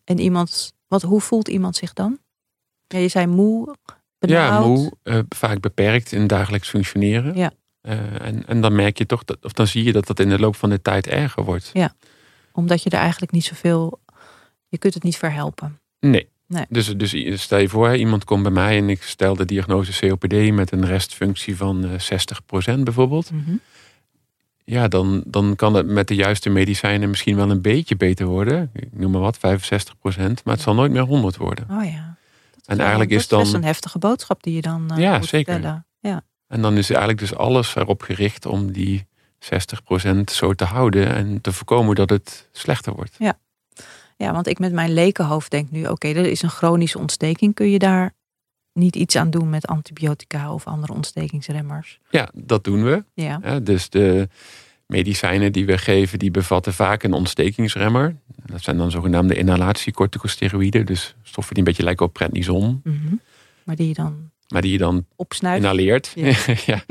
[0.03, 2.19] En iemand, wat, hoe voelt iemand zich dan?
[2.87, 4.65] Ja, je zei moe, Ja, benauwd.
[4.65, 7.35] moe, eh, vaak beperkt in dagelijks functioneren.
[7.35, 7.51] Ja.
[7.81, 10.29] Eh, en, en dan merk je toch, dat, of dan zie je dat dat in
[10.29, 11.71] de loop van de tijd erger wordt.
[12.51, 13.99] Omdat je er eigenlijk niet zoveel.
[14.67, 15.79] Je kunt het niet verhelpen.
[15.99, 16.29] Nee.
[16.47, 16.65] Nee.
[16.69, 20.51] Dus, dus stel je voor, iemand komt bij mij en ik stel de diagnose COPD
[20.51, 21.91] met een restfunctie van eh
[22.77, 23.31] 60% bijvoorbeeld.
[23.31, 23.55] Mhm.
[24.65, 28.69] Ja, dan, dan kan het met de juiste medicijnen misschien wel een beetje beter worden.
[28.73, 29.39] Ik noem maar wat, 65%,
[30.43, 31.67] maar het zal nooit meer 100 worden.
[31.71, 32.17] Oh ja.
[32.55, 35.17] Dat En eigenlijk dat is dan- best een heftige boodschap die je dan eh, Ja,
[35.17, 35.53] moet zeker.
[35.53, 35.85] vertellen.
[35.99, 36.21] Ja.
[36.47, 39.05] En dan is eigenlijk dus alles erop gericht om die
[39.39, 43.15] 60% zo te houden en te voorkomen dat het slechter wordt.
[43.19, 43.37] ja,
[44.31, 47.53] want ik met mijn lekenhoofd denk nu, oké, er is een chronische ontsteking.
[47.53, 48.13] Kun je daar
[48.73, 51.99] niet iets aan doen met antibiotica of andere ontstekingsremmers?
[52.09, 53.03] Ja, dat doen we.
[53.13, 53.59] Ja.
[53.59, 54.27] Dus de
[54.87, 58.15] medicijnen die we geven, die bevatten vaak een ontstekingsremmer.
[58.45, 60.85] Dat zijn dan zogenaamde inhalatiecorticosteroïden.
[60.85, 62.81] Dus stoffen die een beetje lijken op prednison.
[62.83, 63.15] Mhm.
[63.63, 65.61] Maar die je dan Maar die je dan opsnuit.
[65.61, 66.11] inhaleert.
[66.15, 66.33] Ja.
[66.65, 66.83] Ja.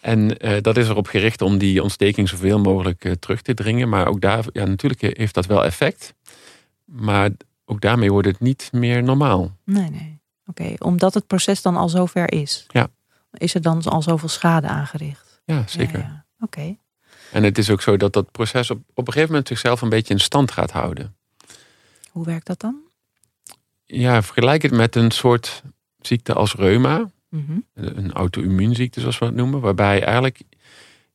[0.00, 3.88] En eh, dat is erop gericht om die ontsteking zoveel mogelijk eh, terug te dringen.
[3.88, 6.14] Maar ook daar, ja, natuurlijk heeft dat wel effect.
[6.88, 7.30] Maar
[7.64, 9.56] ook daarmee wordt het niet meer normaal.
[9.64, 10.20] Nee, nee.
[10.46, 12.66] Oké, omdat het proces dan al zover is.
[12.68, 12.88] Ja.
[13.32, 15.40] Is er dan al zoveel schade aangericht?
[15.44, 15.98] Ja, zeker.
[15.98, 16.26] Ja, ja.
[16.40, 16.76] Oké.
[17.32, 19.88] En het is ook zo dat dat proces op, op een gegeven moment zichzelf een
[19.88, 21.16] beetje in stand gaat houden.
[22.10, 22.76] Hoe werkt dat dan?
[23.84, 25.62] Ja, vergelijk het met een soort
[26.00, 27.10] ziekte als reuma.
[27.28, 27.58] Mhm.
[27.74, 29.60] Een auto-immuunziekte zoals we het noemen.
[29.60, 30.40] Waarbij eigenlijk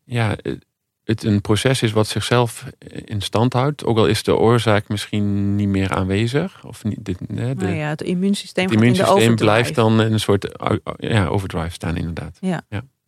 [0.03, 0.35] ja,
[1.03, 2.65] het een proces is wat zichzelf
[3.05, 3.85] in stand houdt.
[3.85, 6.63] Ook al is de oorzaak misschien niet meer aanwezig.
[6.65, 10.19] Of niet, de, de, Nou ja, het immuunsysteem, het in de blijft dan in een
[10.19, 10.47] soort
[10.97, 12.37] ja, overdrive staan inderdaad.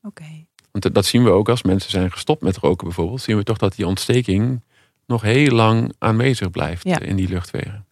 [0.04, 0.46] Oké.
[0.72, 3.22] Want dat zien we ook als mensen zijn gestopt met roken bijvoorbeeld.
[3.22, 4.64] Zien we toch dat die ontsteking
[5.06, 7.00] nog heel lang aanwezig blijft Ja.
[7.00, 7.86] in die luchtwegen.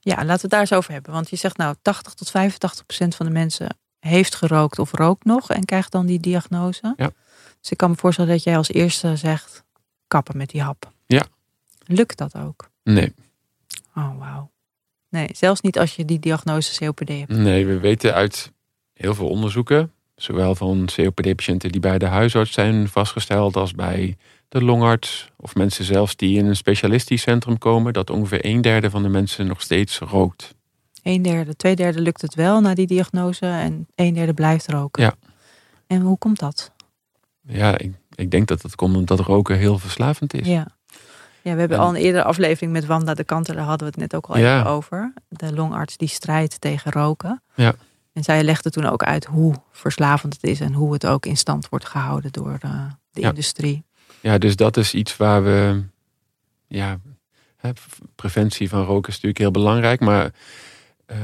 [0.00, 1.12] Ja, laten we het daar eens over hebben.
[1.12, 5.24] Want je zegt nou, 80 tot 85 procent van de mensen heeft gerookt of rookt
[5.24, 6.94] nog en krijgt dan die diagnose.
[6.96, 7.10] Ja.
[7.60, 9.64] Dus ik kan me voorstellen dat jij als eerste zegt,
[10.08, 10.90] kappen met die hap.
[11.06, 11.26] Ja.
[11.86, 12.70] Lukt dat ook?
[12.84, 13.14] Nee,
[13.96, 14.50] Oh, wauw.
[15.08, 17.28] Nee, zelfs niet als je die diagnose COPD hebt.
[17.32, 18.52] nee, we weten uit
[18.92, 24.16] heel veel onderzoeken, zowel van COPD-patiënten die bij de huisarts zijn vastgesteld als bij
[24.48, 28.90] de longarts of mensen zelfs die in een specialistisch centrum komen, dat ongeveer een derde
[28.90, 30.54] van de mensen nog steeds rookt.
[31.02, 35.02] Een derde, twee derde lukt het wel na die diagnose en een derde blijft roken.
[35.02, 35.14] Ja.
[35.86, 36.72] En hoe komt dat?
[37.50, 40.46] Ja, ik, ik denk dat dat komt omdat roken heel verslavend is.
[40.46, 40.66] Ja.
[41.42, 43.92] Ja, we hebben En- al een eerdere aflevering met Wanda de Kanter, daar hadden we
[43.92, 44.58] het net ook al Ja.
[44.58, 45.12] even over.
[45.28, 47.42] De longarts die strijdt tegen roken.
[47.54, 47.74] Ja.
[48.12, 51.36] En zij legde toen ook uit hoe verslavend het is en hoe het ook in
[51.36, 53.28] stand wordt gehouden door eh, de Ja.
[53.28, 53.84] industrie.
[54.20, 55.82] Ja, dus dat is iets waar we.
[56.66, 56.98] Ja,
[57.56, 57.70] hè,
[58.16, 60.00] preventie van roken is natuurlijk heel belangrijk.
[60.00, 60.30] Maar
[61.06, 61.16] eh,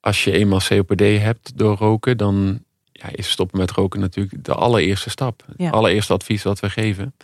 [0.00, 2.64] als je eenmaal COPD hebt door roken, dan
[3.02, 5.44] ja, is stoppen met roken natuurlijk de allereerste stap.
[5.56, 5.64] Ja.
[5.64, 7.14] Het allereerste advies dat we geven.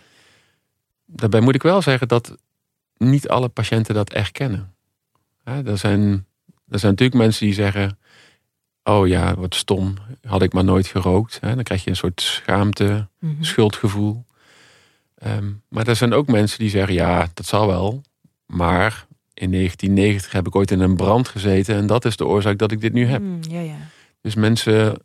[1.07, 2.37] Daarbij moet ik wel zeggen dat
[2.97, 4.75] niet alle patiënten dat erkennen.
[5.45, 6.27] Er, zijn,
[6.69, 7.99] er zijn natuurlijk mensen die zeggen.
[8.85, 9.95] Oh ja, wat stom,
[10.27, 11.39] had ik maar nooit gerookt.
[11.41, 13.43] Dan krijg je een soort schaamte, Mhm.
[13.43, 14.25] schuldgevoel.
[15.15, 18.03] Ehm, maar er zijn ook mensen die zeggen, ja, dat zal wel.
[18.47, 22.59] Maar in 1990 heb ik ooit in een brand gezeten en dat is de oorzaak
[22.59, 23.21] dat ik dit nu heb.
[23.23, 23.77] Mm, ja, ja.
[24.21, 25.03] Dus mensen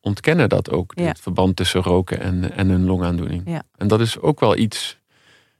[0.00, 1.04] ontkennen dat ook, Ja.
[1.04, 3.42] het verband tussen roken en, en een longaandoening.
[3.46, 3.62] Ja.
[3.76, 4.98] En dat is ook wel iets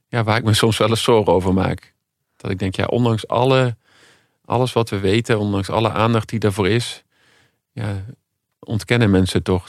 [0.07, 1.93] ja, waar ik me soms wel eens zorgen over maak.
[2.37, 3.77] Dat ik denk, ja, ondanks alle,
[4.45, 7.03] alles wat we weten, ondanks alle aandacht die daarvoor is,
[7.71, 8.03] ja,
[8.59, 9.67] ontkennen mensen toch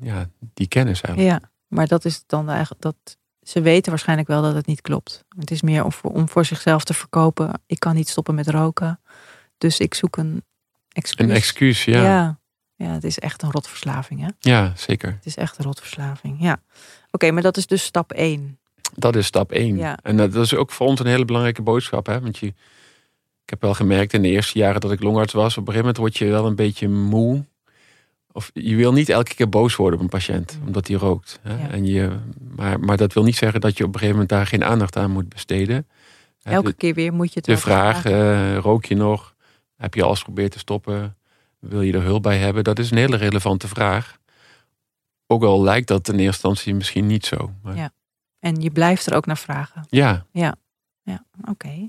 [0.00, 1.42] ja, die kennis eigenlijk.
[1.42, 2.96] ja, maar dat is dan eigenlijk dat
[3.42, 5.24] ze weten waarschijnlijk wel dat het niet klopt.
[5.38, 7.62] Het is meer om voor, om voor zichzelf te verkopen.
[7.66, 9.00] Ik kan niet stoppen met roken,
[9.58, 10.44] dus ik zoek een
[10.88, 11.26] excuus.
[11.28, 12.02] Een excuus, ja.
[12.02, 12.39] ja.
[12.80, 12.86] Ja.
[12.86, 14.70] Ja, het is echt een rotverslaving, hè?
[14.74, 15.10] zeker.
[15.10, 16.62] Het is echt een rotverslaving, ja.
[17.10, 18.58] Oké, maar dat is dus stap 1.
[18.94, 19.76] Dat is stap één.
[19.76, 19.98] Ja.
[20.02, 22.06] En dat is ook voor ons een hele belangrijke boodschap.
[22.06, 22.20] Hè?
[22.20, 25.68] Want je, ik heb wel gemerkt in de eerste jaren dat ik longarts was, op
[25.68, 27.44] een gegeven moment word je wel een beetje moe.
[28.32, 30.66] Of je wil niet elke keer boos worden op een patiënt, Mm.
[30.66, 31.38] omdat hij rookt.
[31.42, 31.54] Hè?
[31.62, 31.70] Ja.
[31.70, 32.10] En je,
[32.56, 34.96] maar, maar dat wil niet zeggen dat je op een gegeven moment daar geen aandacht
[34.96, 35.88] aan moet besteden.
[36.42, 39.34] Elke de, keer weer moet je het de vraag, eh, rook je nog?
[39.76, 41.16] Heb je alles geprobeerd te stoppen?
[41.60, 42.64] Wil je er hulp bij hebben?
[42.64, 44.18] Dat is een hele relevante vraag.
[45.26, 47.52] Ook al lijkt dat in eerste instantie misschien niet zo.
[47.62, 47.92] Maar Ja.
[48.38, 49.86] En je blijft er ook naar vragen.
[50.32, 50.54] ja,
[51.02, 51.88] Ja, oké.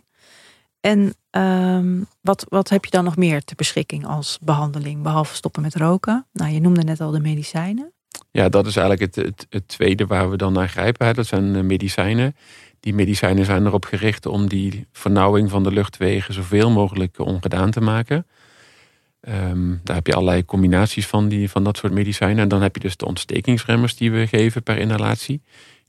[0.80, 5.62] En ehm, wat, wat heb je dan nog meer ter beschikking als behandeling, behalve stoppen
[5.62, 6.26] met roken?
[6.34, 7.94] Nou, je noemde net al de medicijnen.
[8.32, 11.08] Ja, dat is eigenlijk het, het, het tweede waar we dan naar grijpen.
[11.08, 11.14] hè.
[11.14, 12.36] Dat zijn eh, medicijnen.
[12.80, 17.82] Die medicijnen zijn erop gericht om die vernauwing van de luchtwegen zoveel mogelijk ongedaan te
[17.82, 18.26] maken.
[19.22, 22.44] Ehm, daar heb je allerlei combinaties van, die, van dat soort medicijnen.
[22.44, 25.42] En dan heb je dus de ontstekingsremmers die we geven per inhalatie.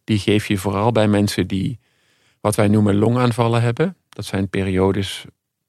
[0.04, 1.78] Die geef je vooral bij mensen die
[2.40, 3.96] wat wij noemen longaanvallen hebben.
[4.08, 5.24] Dat zijn periodes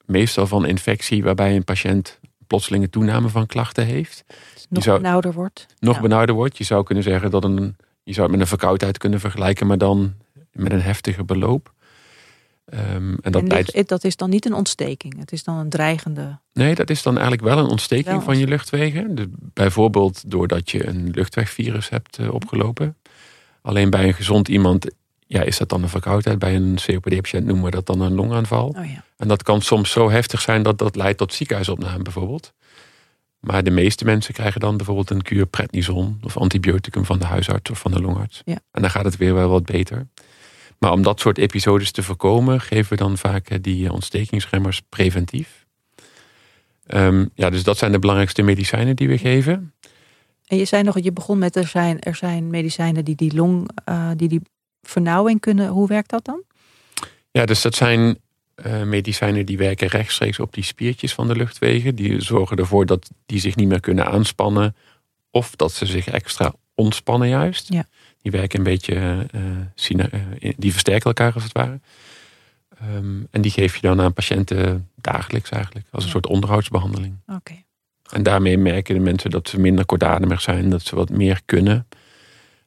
[0.06, 4.24] meestal van infectie waarbij een patiënt plotselinge toename van klachten heeft.
[4.70, 5.66] nog zou, benauwder wordt.
[5.80, 6.02] Nog ja.
[6.02, 6.58] benauwder wordt.
[6.58, 9.78] Je zou kunnen zeggen dat een, je zou het met een verkoudheid kunnen vergelijken, maar
[9.78, 10.14] dan
[10.52, 11.74] met een heftige beloop.
[12.66, 13.88] Um, en dat, leidt...
[13.88, 16.40] dat is dan niet een ontsteking, het is dan een dreigende.
[16.54, 19.16] Nee, dat is dan eigenlijk wel een ontsteking van je luchtwegen.
[19.16, 22.98] Dus bijvoorbeeld doordat je een luchtwegvirus hebt uh, opgelopen.
[23.62, 24.88] Alleen bij een gezond iemand
[25.28, 26.40] ja, is dat dan een verkoudheid.
[26.40, 28.68] Bij een COPD-patiënt noemen we dat dan een longaanval.
[28.68, 29.04] Oh ja.
[29.18, 32.54] En dat kan soms zo heftig zijn dat dat leidt tot ziekenhuisopname bijvoorbeeld.
[33.40, 37.72] Maar de meeste mensen krijgen dan bijvoorbeeld een kuur prednison of antibioticum van de huisarts
[37.72, 38.42] of van de longarts.
[38.46, 38.60] Ja.
[38.72, 40.08] En dan gaat het weer wel wat beter.
[40.84, 45.66] Maar om dat soort episodes te voorkomen, geven we dan vaak die ontstekingsremmers preventief.
[46.88, 49.74] Um, ja, dus dat zijn de belangrijkste medicijnen die we geven.
[50.46, 53.70] En je zei nog, je begon met er zijn, er zijn medicijnen die die long,
[53.90, 54.42] uh, die die
[54.82, 55.68] vernauwing kunnen.
[55.68, 56.44] Hoe werkt dat dan?
[57.32, 58.18] Ja, dus dat zijn
[58.66, 61.96] uh, medicijnen die werken rechtstreeks op die spiertjes van de luchtwegen.
[61.96, 64.76] Die zorgen ervoor dat die zich niet meer kunnen aanspannen.
[65.32, 67.74] Of dat ze zich extra ontspannen juist.
[67.74, 67.86] Ja.
[68.24, 71.80] Die werken een beetje, uh, die versterken elkaar als het ware.
[72.96, 75.86] Um, en die geef je dan aan patiënten dagelijks eigenlijk.
[75.92, 77.16] Als een soort onderhoudsbehandeling.
[77.28, 77.64] Oké.
[78.12, 80.70] En daarmee merken de mensen dat ze minder kortademig zijn.
[80.70, 81.88] Dat ze wat meer kunnen.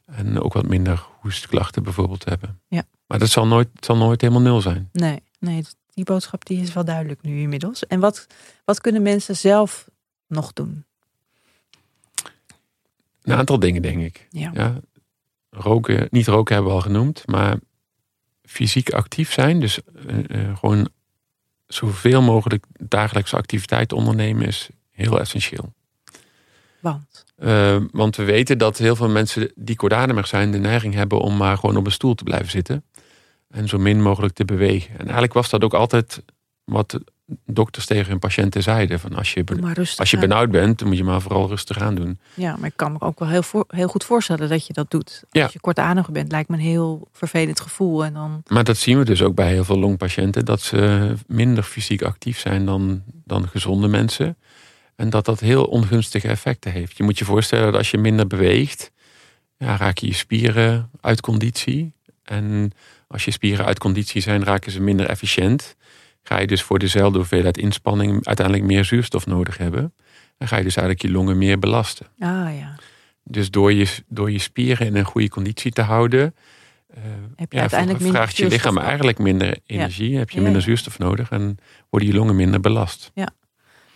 [0.04, 2.60] En ook wat minder hoestklachten bijvoorbeeld hebben.
[2.68, 2.84] Ja.
[3.06, 4.88] Maar dat zal nooit, zal nooit helemaal nul zijn.
[4.92, 5.64] Nee, nee,
[5.94, 7.86] die boodschap die is wel duidelijk nu inmiddels.
[7.86, 8.26] En wat,
[8.64, 9.88] wat kunnen mensen zelf
[10.26, 10.84] nog doen?
[13.22, 14.26] Een aantal dingen, denk ik.
[14.30, 14.80] Ja.
[15.56, 17.56] Roken, niet roken hebben we al genoemd, maar
[18.42, 19.60] fysiek actief zijn.
[19.60, 20.88] Dus uh, uh, gewoon
[21.66, 25.72] zoveel mogelijk dagelijkse activiteit ondernemen is heel essentieel.
[26.80, 27.24] Want?
[27.38, 31.36] Uh, want we weten dat heel veel mensen die kortademig zijn, de neiging hebben om
[31.36, 32.84] maar gewoon op een stoel te blijven zitten.
[33.48, 34.90] En zo min mogelijk te bewegen.
[34.90, 36.22] En eigenlijk was dat ook altijd
[36.64, 37.00] wat
[37.46, 39.00] dokters tegen hun patiënten zeiden.
[39.00, 39.44] Van als je,
[39.96, 42.18] als je benauwd bent, dan moet je maar vooral rustig aan doen.
[42.34, 44.90] Ja, maar ik kan me ook wel heel, voor, heel goed voorstellen dat je dat
[44.90, 45.24] doet.
[45.30, 48.04] Als je kortademig bent, lijkt me een heel vervelend gevoel.
[48.04, 48.42] En dan...
[48.46, 50.44] Maar dat zien we dus ook bij heel veel longpatiënten.
[50.44, 54.36] Dat ze minder fysiek actief zijn dan, dan gezonde mensen.
[54.96, 56.96] En dat dat heel ongunstige effecten heeft.
[56.96, 58.90] Je moet je voorstellen dat als je minder beweegt,
[59.56, 61.92] ja, raak je je spieren uit conditie.
[62.24, 62.72] En
[63.08, 65.76] als je spieren uit conditie zijn, raken ze minder efficiënt.
[66.28, 69.94] Ga je dus voor dezelfde hoeveelheid inspanning uiteindelijk meer zuurstof nodig hebben.
[70.38, 72.06] En ga je dus eigenlijk je longen meer belasten.
[72.18, 72.74] Ah ja.
[73.22, 76.34] Dus door je, door je spieren in een goede conditie te houden,
[76.96, 77.02] uh,
[77.36, 80.98] heb je ja, uiteindelijk minder vraagt je lichaam eigenlijk minder energie, heb je minder zuurstof
[80.98, 81.58] nodig en
[81.90, 83.10] worden je longen minder belast.
[83.14, 83.28] Ja.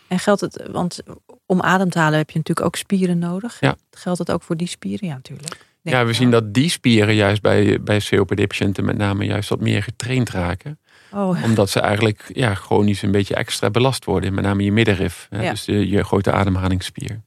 [0.08, 1.02] En geldt het, want
[1.46, 3.60] om adem te halen heb je natuurlijk ook spieren nodig.
[3.60, 3.76] Ja.
[3.90, 5.08] Geldt het ook voor die spieren?
[5.08, 5.66] Ja, natuurlijk.
[5.82, 9.82] ja, we zien dat die spieren juist bij, bij COPD-patiënten met name juist wat meer
[9.82, 10.78] getraind raken.
[11.12, 11.44] Oh.
[11.44, 14.34] Omdat ze eigenlijk ja, chronisch een beetje extra belast worden.
[14.34, 15.28] Met name je middenrif.
[15.30, 15.50] Ja.
[15.50, 17.20] Dus je grote ademhalingsspier.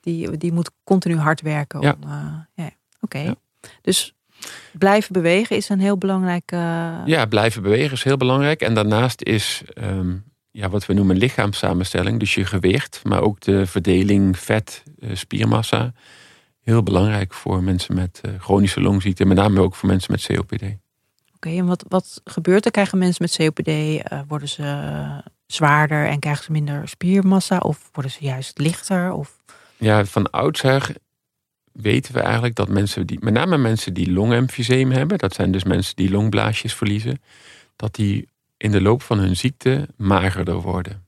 [0.00, 1.80] Die, die moet continu hard werken.
[1.80, 1.96] Om, ja.
[2.06, 2.70] Uh, ja.
[3.00, 3.34] Oké.
[3.80, 4.14] Dus
[4.72, 6.52] blijven bewegen is een heel belangrijk...
[6.52, 6.58] Uh...
[7.04, 8.60] Ja, blijven bewegen is heel belangrijk.
[8.60, 13.66] En daarnaast is um, ja, wat we noemen lichaamssamenstelling, dus je gewicht, maar ook de
[13.66, 15.92] verdeling vet, eh, spiermassa,
[16.60, 20.62] heel belangrijk voor mensen met eh, chronische longziekte, met name ook voor mensen met COPD.
[21.46, 22.70] Oké, en wat, wat gebeurt er?
[22.70, 28.12] Krijgen mensen met COPD, eh, worden ze zwaarder en krijgen ze minder spiermassa of worden
[28.12, 29.12] ze juist lichter?
[29.12, 29.36] Of...
[29.76, 30.94] Ja, van oudsher
[31.72, 35.64] weten we eigenlijk dat mensen die, met name mensen die longemfyseem hebben, dat zijn dus
[35.64, 37.22] mensen die longblaasjes verliezen,
[37.76, 41.06] dat die in de loop van hun ziekte magerder worden.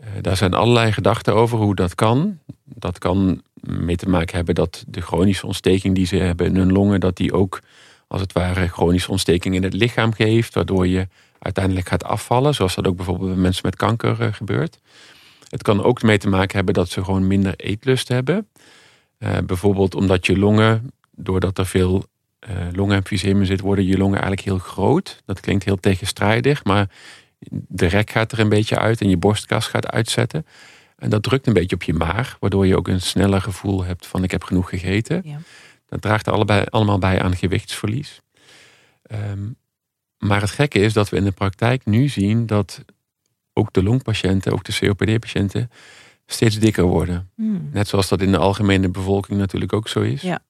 [0.00, 2.38] Uh, daar zijn allerlei gedachten over hoe dat kan.
[2.64, 6.72] Dat kan mee te maken hebben dat de chronische ontsteking die ze hebben in hun
[6.72, 7.60] longen, dat die ook
[8.12, 12.74] als het ware chronische ontsteking in het lichaam geeft, waardoor je uiteindelijk gaat afvallen, zoals
[12.74, 14.78] dat ook bijvoorbeeld bij mensen met kanker uh, gebeurt.
[15.48, 18.48] Het kan ook mee te maken hebben dat ze gewoon minder eetlust hebben.
[19.18, 22.04] Uh, bijvoorbeeld omdat je longen, doordat er veel
[22.48, 25.22] uh, longemfyseem zit, worden je longen eigenlijk heel groot.
[25.24, 26.90] Dat klinkt heel tegenstrijdig, maar
[27.68, 30.46] de rek gaat er een beetje uit en je borstkas gaat uitzetten.
[30.96, 34.06] En dat drukt een beetje op je maag, waardoor je ook een sneller gevoel hebt
[34.06, 35.20] van ik heb genoeg gegeten.
[35.24, 35.38] Ja.
[35.92, 38.20] Dat draagt allebei, allemaal bij aan gewichtsverlies.
[39.30, 39.56] Um,
[40.18, 42.84] maar het gekke is dat we in de praktijk nu zien dat
[43.52, 45.70] ook de longpatiënten, ook de COPD-patiënten,
[46.26, 47.30] steeds dikker worden.
[47.34, 47.68] Hmm.
[47.72, 50.22] Net zoals dat in de algemene bevolking natuurlijk ook zo is.
[50.22, 50.42] Ja.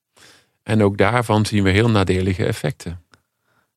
[0.62, 3.00] En ook daarvan zien we heel nadelige effecten.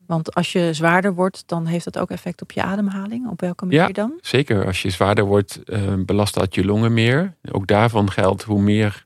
[0.06, 3.30] Want als je zwaarder wordt, dan heeft dat ook effect op je ademhaling.
[3.30, 3.88] Op welke manier Ja.
[3.88, 4.13] dan?
[4.21, 7.36] Zeker, als je zwaarder wordt, eh, belast dat je longen meer.
[7.51, 9.05] Ook daarvan geldt, hoe meer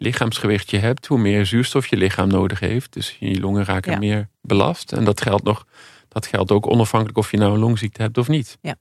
[0.00, 2.92] lichaamsgewicht je hebt, hoe meer zuurstof je lichaam nodig heeft.
[2.92, 3.98] Dus je longen raken Ja.
[3.98, 4.92] meer belast.
[4.92, 5.66] En dat geldt, nog,
[6.08, 8.58] dat geldt ook onafhankelijk of je nou een longziekte hebt of niet.
[8.60, 8.76] Ja.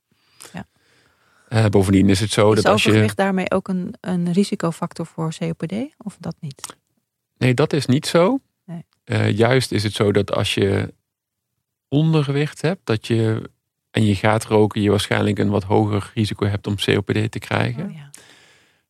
[0.53, 0.65] Ja.
[1.47, 2.87] Eh, bovendien is het zo Is dat als je...
[2.89, 5.73] overgewicht daarmee ook een, een risicofactor voor COPD?
[5.97, 6.75] Of dat niet?
[7.37, 8.39] Nee, dat is niet zo.
[8.65, 8.85] Nee.
[9.03, 10.93] Eh, juist is het zo dat als je
[11.87, 13.49] ondergewicht hebt, dat je
[13.91, 17.85] en je gaat roken, je waarschijnlijk een wat hoger risico hebt om COPD te krijgen.
[17.85, 18.08] Oh, ja.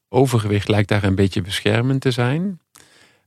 [0.10, 2.60] Overgewicht lijkt daar een beetje beschermend te zijn.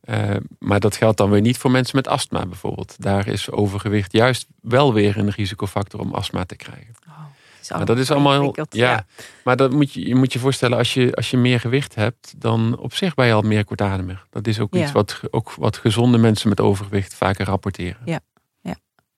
[0.01, 2.95] Eh, maar dat geldt dan weer niet voor mensen met astma bijvoorbeeld.
[2.99, 6.95] Daar is overgewicht juist wel weer een risicofactor om astma te krijgen.
[7.09, 7.15] Oh,
[7.59, 8.75] het Maar dat is allemaal ingewikkeld.
[8.75, 9.07] ja,
[9.45, 12.35] Maar dat moet je, je moet je voorstellen, als je, als je meer gewicht hebt,
[12.37, 14.27] dan op zich ben je al meer kortademig.
[14.31, 14.83] Dat is ook Ja.
[14.83, 18.21] iets wat, ook wat gezonde mensen met overgewicht vaker rapporteren.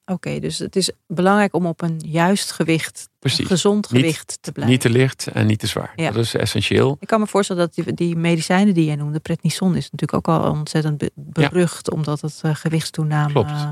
[0.06, 4.52] Oké, dus het is belangrijk om op een juist gewicht, een gezond Niet- gewicht te
[4.52, 4.72] blijven.
[4.72, 5.92] Niet te licht en niet te zwaar.
[5.96, 6.10] Ja.
[6.10, 6.96] Dat is essentieel.
[7.00, 10.28] Ik kan me voorstellen dat die, die medicijnen die jij noemde, prednison, is natuurlijk ook
[10.36, 13.50] al ontzettend be- berucht, omdat het eh, gewichtstoename Klopt.
[13.50, 13.70] eh,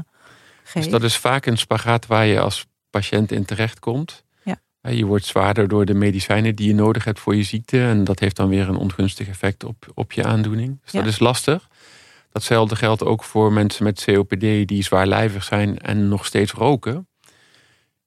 [0.65, 0.85] geeft.
[0.85, 4.25] Dus dat is vaak een spagaat waar je als patiënt in terechtkomt.
[4.43, 4.61] Ja.
[4.81, 7.83] Eh, Je wordt zwaarder door de medicijnen die je nodig hebt voor je ziekte.
[7.83, 10.81] En dat heeft dan weer een ongunstig effect op, op je aandoening.
[10.83, 11.69] Dus dat is lastig.
[12.33, 17.09] Datzelfde geldt ook voor mensen met COPD die zwaarlijvig zijn en nog steeds roken.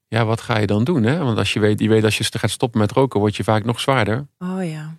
[0.08, 1.04] Ja, wat ga je dan doen?
[1.04, 1.18] Hè?
[1.24, 3.64] Want als je weet, je weet als je gaat stoppen met roken, word je vaak
[3.64, 4.28] nog zwaarder.
[4.40, 4.98] Oh ja.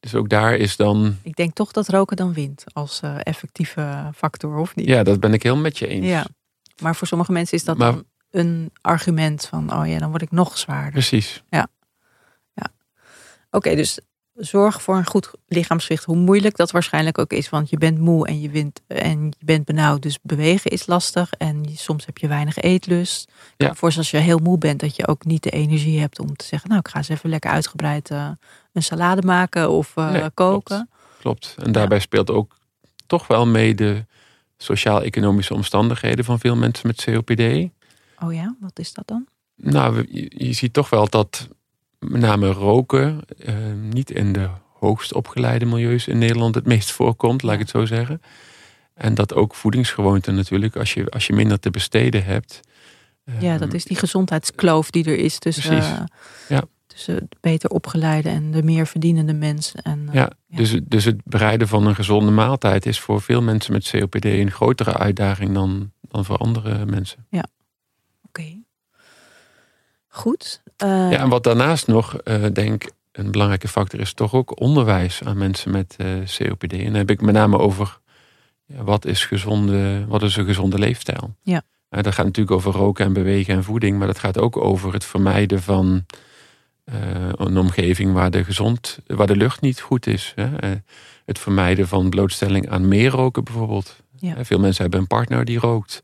[0.00, 1.16] Dus ook daar is dan.
[1.22, 4.86] Ik denk toch dat roken dan wint als eh, effectieve factor, of niet?
[4.86, 6.06] Ja, dat ben ik heel met je eens.
[6.06, 6.26] Ja.
[6.82, 10.22] Maar voor sommige mensen is dat Maar- dan een argument van, oh ja, dan word
[10.22, 10.92] ik nog zwaarder.
[10.92, 11.42] Precies.
[13.50, 14.00] Oké, dus
[14.38, 16.04] zorg voor een goed lichaamsgewicht.
[16.04, 19.44] Hoe moeilijk dat waarschijnlijk ook is, want je bent moe en je bent, en je
[19.44, 20.02] bent benauwd.
[20.02, 23.30] Dus bewegen is lastig en soms heb je weinig eetlust.
[23.56, 23.74] Ja.
[23.74, 26.44] voorstellen als je heel moe bent, dat je ook niet de energie hebt om te
[26.44, 28.30] zeggen, nou ik ga eens even lekker uitgebreid eh,
[28.72, 30.90] een salade maken of eh, Nee, koken.
[31.20, 31.54] Klopt.
[31.62, 32.56] En daarbij speelt ook
[33.06, 34.04] toch wel mee de
[34.56, 37.70] sociaal-economische omstandigheden van veel mensen met COPD.
[38.22, 39.26] Oh ja, wat is dat dan?
[39.56, 41.48] Nou, je ziet toch wel dat
[41.98, 43.54] met name roken eh,
[43.90, 47.64] niet in de hoogst opgeleide milieus in Nederland het meest voorkomt, laat ik Ja.
[47.64, 48.22] het zo zeggen.
[48.94, 52.60] En dat ook voedingsgewoonten natuurlijk, als je, als je minder te besteden hebt.
[53.40, 56.00] Ja, ehm, dat is die gezondheidskloof die er is tussen, eh,
[56.48, 56.62] Ja.
[56.86, 59.82] tussen de beter opgeleide en de meer verdienende mensen.
[59.82, 60.56] En, eh, Ja, Ja.
[60.56, 64.50] Dus, dus het bereiden van een gezonde maaltijd is voor veel mensen met COPD een
[64.50, 67.26] grotere uitdaging dan, dan voor andere mensen.
[67.30, 67.42] Oké.
[70.18, 70.62] Goed.
[70.76, 75.22] Eh, Ja, en wat daarnaast nog, eh, denk een belangrijke factor is toch ook onderwijs
[75.24, 76.72] aan mensen met eh, COPD.
[76.72, 77.98] En dan heb ik met name over
[78.66, 81.34] ja, wat, is gezonde, wat is een gezonde leefstijl.
[81.42, 81.62] Ja.
[81.88, 84.92] Eh, dat gaat natuurlijk over roken en bewegen en voeding, maar dat gaat ook over
[84.92, 86.06] het vermijden van
[87.36, 90.32] een omgeving waar de, gezond, waar de lucht niet goed is.
[90.34, 90.48] Hè.
[91.24, 93.96] Het vermijden van blootstelling aan meer roken bijvoorbeeld.
[94.16, 94.44] Ja.
[94.44, 96.02] Veel mensen hebben een partner die rookt.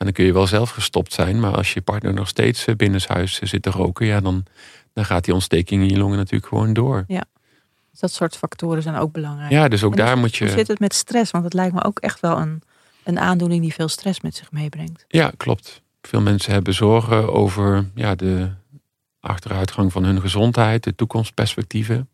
[0.00, 2.74] En dan kun je wel zelf gestopt zijn, maar als je partner nog steeds eh,
[2.74, 4.44] binnenshuis zit te roken, ja, dan,
[4.92, 7.04] dan gaat die ontsteking in je longen natuurlijk gewoon door.
[8.00, 9.50] dat soort factoren zijn ook belangrijk.
[9.50, 10.52] Ja, dus ook En daar hoe- moet Hoe je.
[10.52, 11.30] zit het met stress?
[11.30, 12.62] Want het lijkt me ook echt wel een,
[13.04, 15.04] een aandoening die veel stress met zich meebrengt.
[15.08, 15.82] Ja, klopt.
[16.02, 18.50] Veel mensen hebben zorgen over ja, de
[19.20, 22.10] achteruitgang van hun gezondheid, de toekomstperspectieven.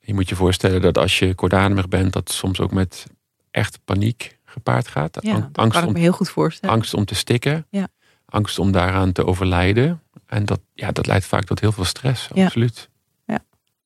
[0.00, 3.06] Je moet je voorstellen dat als je kortademig bent, dat soms ook met
[3.50, 5.18] echt paniek gepaard gaat.
[5.20, 6.74] Ja, dat angst, kan ik om, me heel goed voorstellen.
[6.74, 7.88] angst om te stikken, Ja.
[8.24, 10.02] angst om daaraan te overlijden.
[10.26, 12.44] En dat, ja, dat leidt vaak tot heel veel stress, Ja.
[12.44, 12.90] absoluut.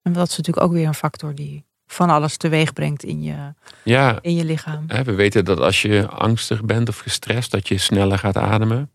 [0.02, 3.34] En dat is natuurlijk ook weer een factor die van alles teweeg brengt in je,
[3.82, 4.84] Ja, in je lichaam.
[4.86, 8.90] Hè, We weten dat als je angstig bent of gestrest, dat je sneller gaat ademen.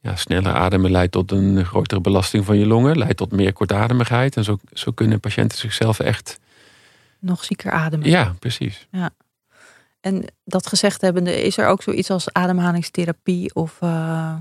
[0.00, 4.36] Ja, sneller ademen leidt tot een grotere belasting van je longen, leidt tot meer kortademigheid.
[4.36, 6.38] En zo, zo kunnen patiënten zichzelf echt.
[7.18, 8.08] Nog zieker ademen.
[8.08, 8.88] Ja, precies.
[10.00, 14.34] En dat gezegd hebbende, is er ook zoiets als ademhalingstherapie of eh,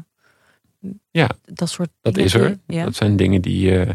[1.11, 2.57] Ja, dat soort dat is er.
[2.67, 2.83] Ja.
[2.83, 3.93] Dat zijn dingen die, eh,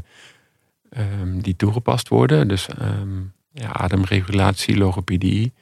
[0.91, 2.49] ehm, die toegepast worden.
[2.49, 3.21] Dus ehm,
[3.53, 5.53] ja, ademregulatie, logopedie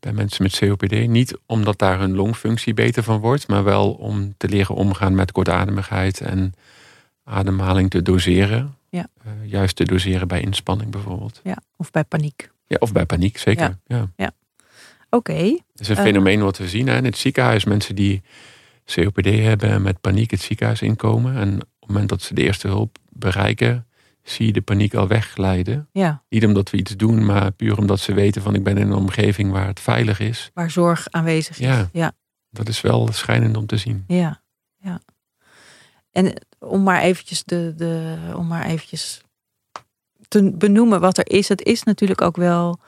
[0.00, 1.06] bij mensen met COPD.
[1.08, 5.32] Niet omdat daar hun longfunctie beter van wordt, maar wel om te leren omgaan met
[5.32, 6.54] kortademigheid en
[7.24, 8.74] ademhaling te doseren.
[8.88, 9.06] Ja.
[9.24, 11.40] Eh, juist te doseren bij inspanning bijvoorbeeld.
[11.44, 12.50] ja, of bij paniek.
[12.66, 13.78] Ja, of bij paniek, zeker.
[13.86, 14.32] Ja.
[15.14, 16.02] Oké, Het is een Eh.
[16.02, 17.64] fenomeen wat we zien hè, in het ziekenhuis.
[17.64, 18.22] Mensen die
[18.84, 21.36] COPD hebben en met paniek het ziekenhuis inkomen.
[21.36, 23.86] En op het moment dat ze de eerste hulp bereiken,
[24.22, 25.88] zie je de paniek al wegglijden.
[25.92, 28.86] ja, Niet omdat we iets doen, maar puur omdat ze weten van ik ben in
[28.86, 30.50] een omgeving waar het veilig is.
[30.54, 31.66] waar zorg aanwezig is.
[31.66, 31.88] Ja.
[31.92, 32.12] ja,
[32.50, 34.04] Dat is wel schijnend om te zien.
[34.06, 34.42] ja.
[34.76, 35.00] ja.
[36.10, 39.20] En om maar eventjes, de, de, om maar eventjes
[40.28, 41.48] te benoemen wat er is.
[41.48, 42.80] Het is natuurlijk ook wel,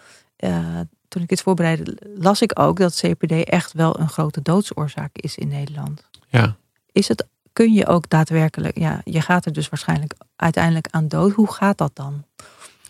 [0.45, 0.81] uh,
[1.17, 5.37] toen ik het voorbereidde, las ik ook dat CPD echt wel een grote doodsoorzaak is
[5.37, 6.03] in Nederland.
[6.29, 6.57] Ja.
[6.93, 11.33] Is het, kun je ook daadwerkelijk, ja, je gaat er dus waarschijnlijk uiteindelijk aan dood.
[11.33, 12.25] Hoe gaat dat dan?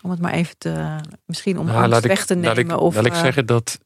[0.02, 2.48] Om het maar even te, misschien om nou, weg te nemen.
[2.48, 3.78] Laat ik, of, laat ik zeggen dat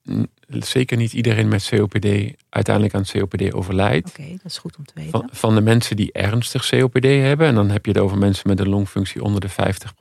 [0.47, 2.07] zeker niet iedereen met COPD
[2.49, 4.09] uiteindelijk aan COPD overlijdt.
[4.09, 5.11] Oké, dat is goed om te weten.
[5.11, 8.49] Van, van, de mensen die ernstig COPD hebben, en dan heb je het over mensen
[8.49, 9.95] met een longfunctie onder de 50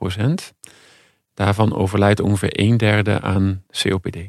[1.40, 4.16] Daarvan overlijdt ongeveer een derde aan COPD.
[4.16, 4.28] Uh,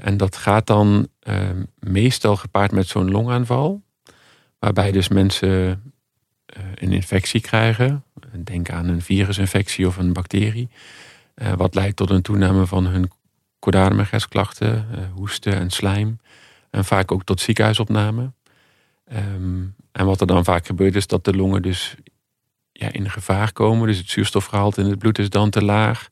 [0.00, 3.82] en dat gaat dan uh, meestal gepaard met zo'n longaanval.
[4.58, 8.04] Waarbij dus mensen uh, een infectie krijgen.
[8.44, 10.68] Denk aan een virusinfectie of een bacterie.
[11.56, 13.10] wat leidt tot een toename van hun
[13.58, 16.18] kordademegesklachten, hoesten en slijm.
[16.70, 18.32] En vaak ook tot ziekenhuisopname.
[19.12, 21.96] Um, en wat er dan vaak gebeurt is dat de longen dus
[22.82, 23.86] ja, in gevaar komen.
[23.86, 26.08] Dus het zuurstofgehalte in het bloed is dan te laag.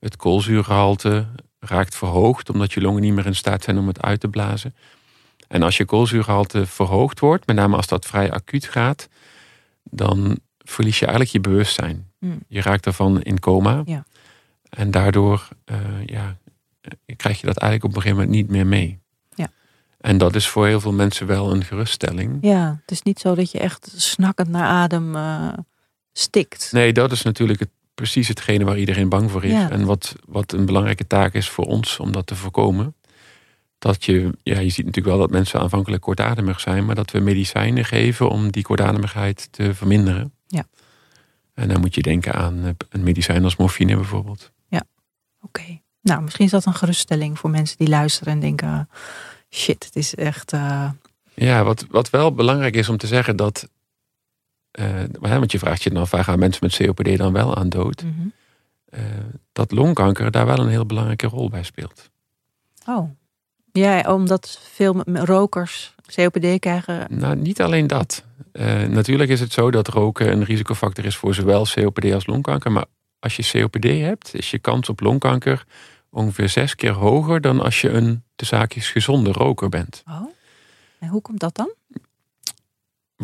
[0.00, 1.26] Het koolzuurgehalte
[1.60, 4.74] raakt verhoogd omdat je longen niet meer in staat zijn om het uit te blazen.
[5.48, 9.08] En als je koolzuurgehalte verhoogd wordt, met name als dat vrij acuut gaat,
[9.82, 12.10] dan verlies je eigenlijk je bewustzijn.
[12.18, 12.38] Hmm.
[12.48, 13.82] Je raakt daarvan in coma.
[13.84, 14.04] Ja.
[14.70, 15.76] En daardoor uh,
[16.06, 16.36] ja,
[17.16, 18.98] krijg je dat eigenlijk op een gegeven moment niet meer mee.
[19.34, 19.48] Ja.
[20.00, 22.38] En dat is voor heel veel mensen wel een geruststelling.
[22.40, 25.52] Ja, het is niet zo dat je echt snakkend naar adem uh,
[26.18, 26.68] stikt.
[26.72, 29.52] Nee, dat is natuurlijk het, precies hetgene waar iedereen bang voor is.
[29.52, 32.94] En wat, wat een belangrijke taak is voor ons om dat te voorkomen.
[33.78, 37.20] Dat je, ja, je ziet natuurlijk wel dat mensen aanvankelijk kortademig zijn, maar dat we
[37.20, 40.32] medicijnen geven om die kortademigheid te verminderen.
[40.46, 40.66] Ja.
[41.54, 44.52] En dan moet je denken aan eh, een medicijn als morfine bijvoorbeeld.
[44.68, 44.82] Ja,
[45.40, 45.80] oké.
[46.02, 48.88] Nou, misschien is dat een geruststelling voor mensen die luisteren en denken:
[49.50, 50.52] shit, het is echt.
[50.52, 50.90] Uh...
[51.34, 53.68] Ja, wat, wat wel belangrijk is om te zeggen dat
[54.80, 57.68] uh, want je vraagt je dan af, waar gaan mensen met COPD dan wel aan
[57.68, 58.02] dood?
[58.02, 58.32] Mm
[59.52, 62.10] dat longkanker daar wel een heel belangrijke rol bij speelt.
[62.86, 63.10] Oh,
[63.72, 67.06] ja, omdat veel rokers COPD krijgen?
[67.10, 68.24] Nou, niet alleen dat.
[68.52, 72.72] Uh, natuurlijk is het zo dat roken een risicofactor is voor zowel COPD als longkanker.
[72.72, 72.84] Maar
[73.18, 75.64] als je COPD hebt, is je kans op longkanker
[76.10, 80.02] ongeveer zes keer hoger dan als je een de zaakjes gezonde roker bent.
[80.08, 80.28] Oh,
[80.98, 81.74] en hoe komt dat dan?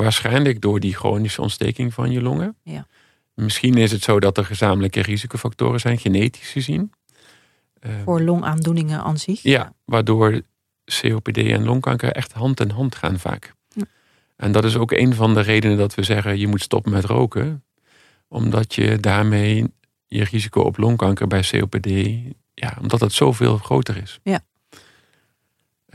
[0.02, 2.56] Waarschijnlijk door die chronische ontsteking van je longen.
[2.62, 2.86] Ja.
[3.34, 6.92] Misschien is het zo dat er gezamenlijke risicofactoren zijn, genetisch gezien.
[7.80, 9.42] Ehm, Voor longaandoeningen aan zich?
[9.42, 10.42] Ja, waardoor
[10.84, 13.54] COPD en longkanker echt hand in hand gaan vaak.
[13.68, 13.84] Ja.
[14.36, 17.04] En dat is ook een van de redenen dat we zeggen je moet stoppen met
[17.04, 17.64] roken.
[18.28, 19.66] Omdat je daarmee
[20.06, 21.86] je risico op longkanker bij COPD,
[22.54, 24.20] ja, omdat het zoveel groter is.
[24.22, 24.40] Ja.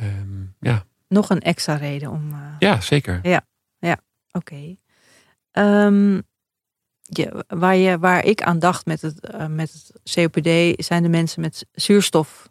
[0.02, 0.86] Um, ja.
[1.08, 2.32] Nog een extra reden om.
[2.32, 2.38] Uh...
[2.60, 3.20] Ja, zeker.
[3.24, 3.46] Ja.
[4.32, 4.76] Oké.
[5.52, 6.22] Ehm,
[7.48, 11.42] waar, je, waar ik aan dacht met het, uh, met het COPD zijn de mensen
[11.42, 12.50] met zuurstof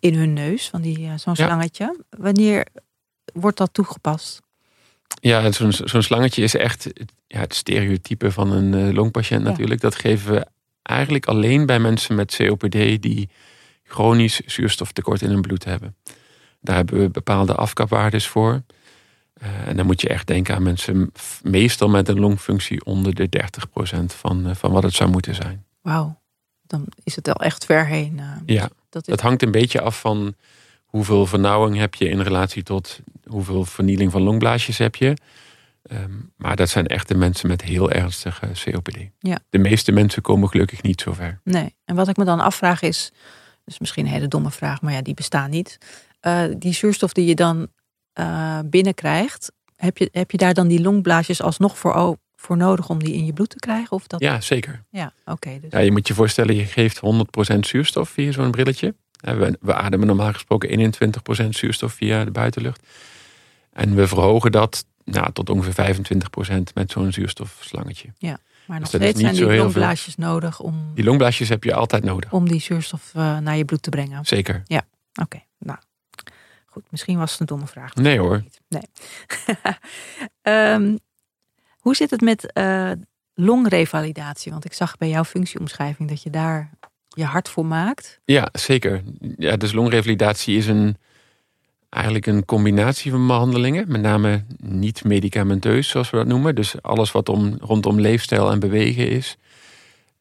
[0.00, 2.00] in hun neus, van die uh, zo'n slangetje.
[2.10, 2.66] Wanneer
[3.32, 4.40] wordt dat toegepast?
[5.20, 6.90] Ja, zo'n zo'n slangetje is echt
[7.26, 9.80] ja, het stereotype van een uh, longpatiënt natuurlijk.
[9.80, 10.46] Dat geven we
[10.82, 13.28] eigenlijk alleen bij mensen met COPD die
[13.82, 15.96] chronisch zuurstoftekort in hun bloed hebben.
[16.60, 18.62] Daar hebben we bepaalde afkapwaardes voor.
[19.42, 21.12] Uh, en dan moet je echt denken aan mensen
[21.42, 23.28] meestal met een longfunctie onder de
[23.98, 25.64] 30% van, uh, van wat het zou moeten zijn.
[25.80, 26.20] Wauw,
[26.62, 28.16] dan is het al echt ver heen.
[28.18, 30.34] Uh, ja, dat, dat, hangt een beetje af van
[30.84, 35.16] hoeveel vernauwing heb je in relatie tot hoeveel vernieling van longblaasjes heb je.
[35.90, 38.96] Um, maar dat zijn echt de mensen met heel ernstige COPD.
[39.18, 39.38] Ja.
[39.50, 41.40] De meeste mensen komen gelukkig niet zo ver.
[41.44, 43.12] Nee, en wat ik me dan afvraag is,
[43.64, 45.78] dus misschien een hele domme vraag, maar ja, die bestaan niet.
[46.56, 47.68] die zuurstof die je dan
[48.14, 53.02] uh, binnenkrijgt, heb je, heb je daar dan die longblaasjes alsnog voor, voor nodig om
[53.02, 53.92] die in je bloed te krijgen?
[53.92, 54.20] Of dat...
[54.20, 54.82] Ja, zeker.
[54.90, 55.58] Ja, oké.
[55.60, 55.70] dus...
[55.70, 57.00] ja, je moet je voorstellen, je geeft
[57.54, 58.94] 100% zuurstof via zo'n brilletje.
[59.20, 60.94] We, we ademen normaal gesproken
[61.44, 62.82] 21% zuurstof via de buitenlucht.
[63.72, 68.08] En we verhogen dat nou, tot ongeveer 25% met zo'n zuurstofslangetje.
[68.18, 70.90] Ja, maar nog dus steeds zijn die longblaasjes nodig om...
[70.94, 72.32] Die longblaasjes heb je altijd nodig.
[72.32, 74.24] Om die zuurstof uh, naar je bloed te brengen.
[74.24, 74.62] Zeker.
[74.66, 74.82] Ja,
[75.22, 75.42] oké.
[75.58, 75.78] Nou,
[76.74, 77.94] Goed, misschien was het een domme vraag.
[77.94, 78.44] Nee hoor.
[78.68, 78.82] Nee.
[80.42, 80.98] um,
[81.84, 82.90] hoe zit het met uh,
[83.34, 84.52] longrevalidatie?
[84.52, 86.70] Want ik zag bij jouw functieomschrijving dat je daar
[87.08, 88.20] je hart voor maakt.
[88.24, 89.02] Ja, zeker.
[89.36, 90.96] Ja, dus longrevalidatie is een,
[91.88, 93.84] eigenlijk een combinatie van behandelingen.
[93.88, 96.54] Met name niet medicamenteus, zoals we dat noemen.
[96.54, 99.36] Dus alles wat om, rondom leefstijl en bewegen is.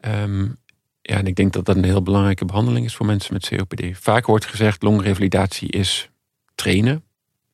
[0.02, 0.58] Um,
[1.02, 3.98] ja, en ik denk dat dat een heel belangrijke behandeling is voor mensen met COPD.
[3.98, 6.12] Vaak wordt gezegd, longrevalidatie is
[6.64, 7.04] trainen.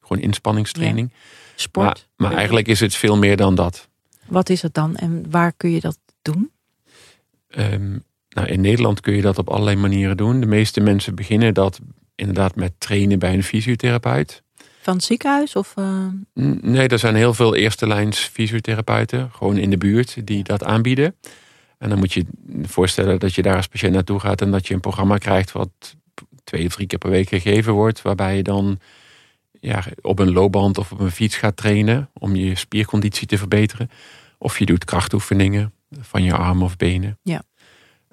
[0.01, 1.11] Gewoon inspanningstraining.
[1.55, 2.07] Sport.
[2.15, 3.87] Maar, maar eigenlijk is het veel meer dan dat.
[4.25, 6.51] Wat is het dan en waar kun je dat doen?
[7.49, 7.97] Ehm,
[8.29, 10.39] nou, in Nederland kun je dat op allerlei manieren doen.
[10.39, 11.79] De meeste mensen beginnen dat
[12.15, 14.43] inderdaad met trainen bij een fysiotherapeut.
[14.81, 15.55] Van het ziekenhuis?
[15.55, 16.05] Of, uh...
[16.61, 21.15] Nee, er zijn heel veel eerste lijns fysiotherapeuten, gewoon in de buurt, die dat aanbieden.
[21.77, 24.67] En dan moet je je voorstellen dat je daar als patiënt naartoe gaat en dat
[24.67, 25.69] je een programma krijgt wat
[26.43, 28.79] twee of drie keer per week gegeven wordt, waarbij je dan
[29.59, 33.89] ja, op een loopband of op een fiets gaat trainen om je spierconditie te verbeteren.
[34.37, 37.17] Of je doet krachtoefeningen van je armen of benen.
[37.23, 37.43] Ja.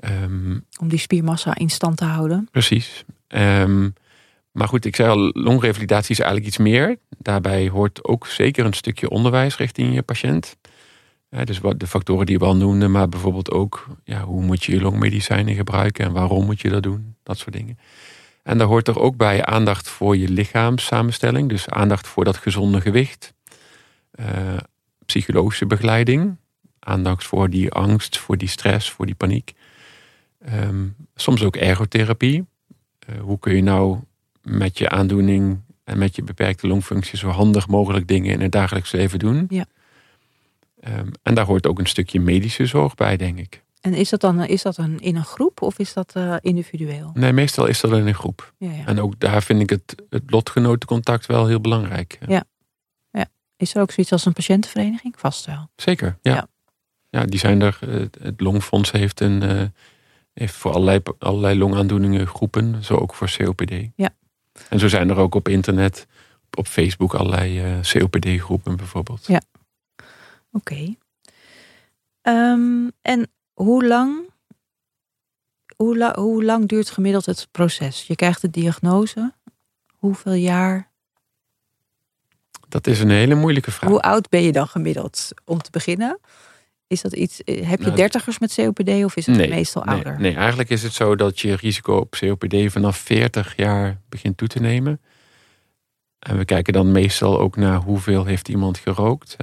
[0.04, 2.48] Um, om die spiermassa in stand te houden.
[2.50, 3.04] Precies.
[3.28, 3.94] Um,
[4.56, 6.96] maar goed, ik zei al, longrevalidatie is eigenlijk iets meer.
[7.18, 10.56] Daarbij hoort ook zeker een stukje onderwijs richting je patiënt.
[11.44, 14.72] dus wat de factoren die we al noemden, maar bijvoorbeeld ook ja, hoe moet je
[14.72, 17.78] je longmedicijnen gebruiken en waarom moet je dat doen, dat soort dingen.
[18.46, 22.80] En daar hoort er ook bij aandacht voor je lichaamssamenstelling, dus aandacht voor dat gezonde
[22.80, 23.34] gewicht,
[24.20, 24.26] uh,
[25.06, 26.36] psychologische begeleiding,
[26.78, 29.52] aandacht voor die angst, voor die stress, voor die paniek.
[30.52, 32.46] Um, soms ook ergotherapie.
[33.10, 33.98] Uh, hoe kun je nou
[34.42, 38.92] met je aandoening en met je beperkte longfunctie zo handig mogelijk dingen in het dagelijks
[38.92, 39.46] leven doen.
[39.48, 39.66] Ja.
[40.88, 43.64] Um, en daar hoort ook een stukje medische zorg bij, denk ik.
[43.86, 47.10] En is dat dan is dat een, in een groep of is dat uh, individueel?
[47.14, 48.54] Nee, meestal is dat in een groep.
[48.58, 48.86] Ja, ja.
[48.86, 52.18] En ook daar vind ik het, het lotgenotencontact wel heel belangrijk.
[52.26, 52.44] Ja.
[53.10, 53.26] ja.
[53.56, 55.14] Is er ook zoiets als een patiëntenvereniging?
[55.18, 55.68] Vast wel.
[55.76, 56.48] Zeker, ja.
[57.10, 57.78] Ja, die zijn er.
[58.20, 59.62] Het Longfonds heeft, een, uh,
[60.32, 62.84] heeft voor allerlei, allerlei longaandoeningen groepen.
[62.84, 63.74] Zo ook voor COPD.
[63.96, 64.10] Ja.
[64.68, 66.06] En zo zijn er ook op internet,
[66.56, 69.26] op Facebook allerlei uh, COPD-groepen bijvoorbeeld.
[69.26, 69.40] Ja,
[70.52, 70.94] oké.
[72.22, 74.30] Um, en hoe lang,
[75.76, 78.06] hoe, la, hoe lang duurt gemiddeld het proces?
[78.06, 79.32] Je krijgt de diagnose.
[79.86, 80.90] Hoeveel jaar?
[82.68, 83.90] Dat is een hele moeilijke vraag.
[83.90, 86.20] Hoe oud ben je dan gemiddeld om te beginnen?
[86.86, 89.84] Is dat iets, eh, heb je nou, dertigers met COPD of is het nee, meestal
[89.84, 90.20] nee, ouder?
[90.20, 94.48] Nee, eigenlijk is het zo dat je risico op COPD vanaf 40 jaar begint toe
[94.48, 95.00] te nemen.
[96.18, 99.36] En we kijken dan meestal ook naar hoeveel heeft iemand gerookt.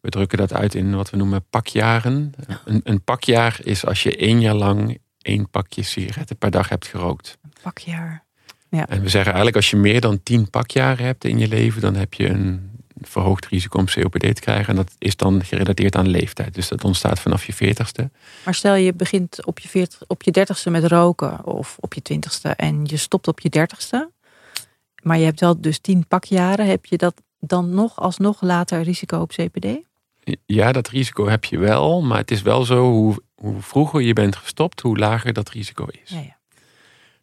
[0.00, 2.32] We drukken dat uit in wat we noemen pakjaren.
[2.64, 6.86] Een, een pakjaar is als je één jaar lang één pakje sigaretten per dag hebt
[6.86, 7.38] gerookt.
[7.42, 8.24] Een pakjaar.
[8.68, 8.88] Ja.
[8.88, 11.94] En we zeggen eigenlijk als je meer dan tien pakjaren hebt in je leven, dan
[11.94, 12.70] heb je een
[13.00, 14.66] verhoogd risico om COPD te krijgen.
[14.66, 16.54] En dat is dan gerelateerd aan leeftijd.
[16.54, 18.10] Dus dat ontstaat vanaf je veertigste.
[18.44, 22.02] Maar stel je begint op je, 40, op je dertigste met roken of op je
[22.02, 24.10] twintigste en je stopt op je dertigste.
[25.02, 26.66] Maar je hebt wel dus tien pakjaren.
[26.66, 29.66] Heb je dat dan nog alsnog later risico op COPD?
[30.46, 32.02] Ja, dat risico heb je wel.
[32.02, 35.86] Maar het is wel zo, hoe, hoe vroeger je bent gestopt, hoe lager dat risico
[36.02, 36.10] is.
[36.10, 36.38] Ja, ja.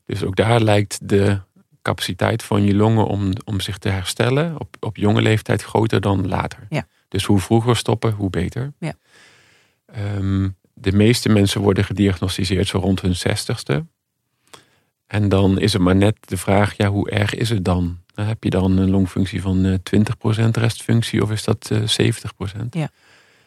[0.05, 1.39] Dus ook daar lijkt de
[1.81, 6.27] capaciteit van je longen om, om zich te herstellen op, op jonge leeftijd groter dan
[6.27, 6.67] later.
[6.69, 6.87] Ja.
[7.07, 8.73] Dus hoe vroeger stoppen, hoe beter.
[8.79, 8.93] Ja.
[10.15, 13.85] Um, de meeste mensen worden gediagnosticeerd zo rond hun zestigste.
[15.07, 17.99] En dan is het maar net de vraag, ja, hoe erg is het dan?
[18.25, 21.75] Heb je dan een longfunctie van 20% restfunctie of is dat 70%?
[22.69, 22.89] Ja.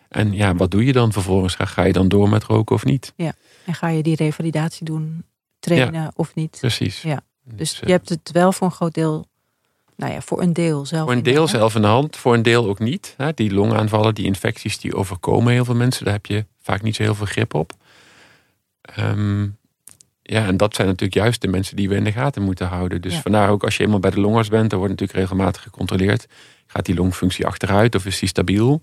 [0.09, 1.55] En ja, wat doe je dan vervolgens?
[1.59, 3.13] Ga je dan door met roken of niet?
[3.17, 3.33] Ja.
[3.65, 5.25] En ga je die revalidatie doen,
[5.59, 6.13] trainen Ja.
[6.15, 6.57] of niet?
[6.61, 7.03] Precies.
[7.03, 7.21] Ja.
[7.45, 9.27] Dus eh, je hebt het wel voor een groot deel,
[9.97, 11.03] nou ja, voor een deel zelf.
[11.03, 13.15] Voor een de deel zelf in de hand, voor een deel ook niet.
[13.17, 16.05] Hè, Die longaanvallen, die infecties, die overkomen heel veel mensen.
[16.05, 17.73] Daar heb je vaak niet zo heel veel grip op.
[18.83, 19.49] Ehm,
[20.31, 23.01] ja, en dat zijn natuurlijk juist de mensen die we in de gaten moeten houden.
[23.01, 23.21] Dus Ja.
[23.21, 26.27] vandaar ook als je eenmaal bij de longarts bent, dan wordt natuurlijk regelmatig gecontroleerd.
[26.67, 28.83] Gaat die longfunctie achteruit of is die stabiel?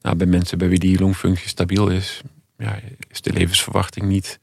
[0.00, 2.20] Nou, bij mensen bij wie die longfunctie stabiel is,
[2.58, 2.78] ja,
[3.10, 4.38] is de levensverwachting niet,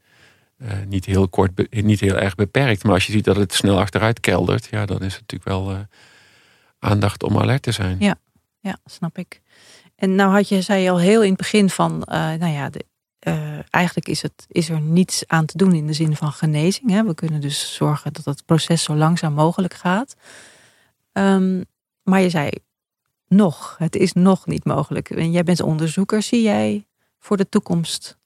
[0.58, 2.84] eh, niet, heel kort, niet heel erg beperkt.
[2.84, 5.70] Maar als je ziet dat het snel achteruit keldert, ja, dan is het natuurlijk wel
[5.70, 5.78] eh,
[6.78, 7.96] aandacht om alert te zijn.
[7.98, 8.14] Ja.
[8.60, 9.40] Ja, snap ik.
[9.96, 12.70] En nou had je, zei je al heel in het begin van, eh, nou ja,
[12.70, 12.84] de,
[13.26, 16.90] eh, eigenlijk is, het, is er niets aan te doen in de zin van genezing.
[16.90, 17.04] Hè?
[17.04, 20.16] We kunnen dus zorgen dat het proces zo langzaam mogelijk gaat.
[21.12, 21.62] Ehm,
[22.02, 22.50] maar je zei
[23.28, 25.10] nog, het is nog niet mogelijk.
[25.10, 26.86] En jij bent onderzoeker, zie jij
[27.18, 28.18] voor de toekomst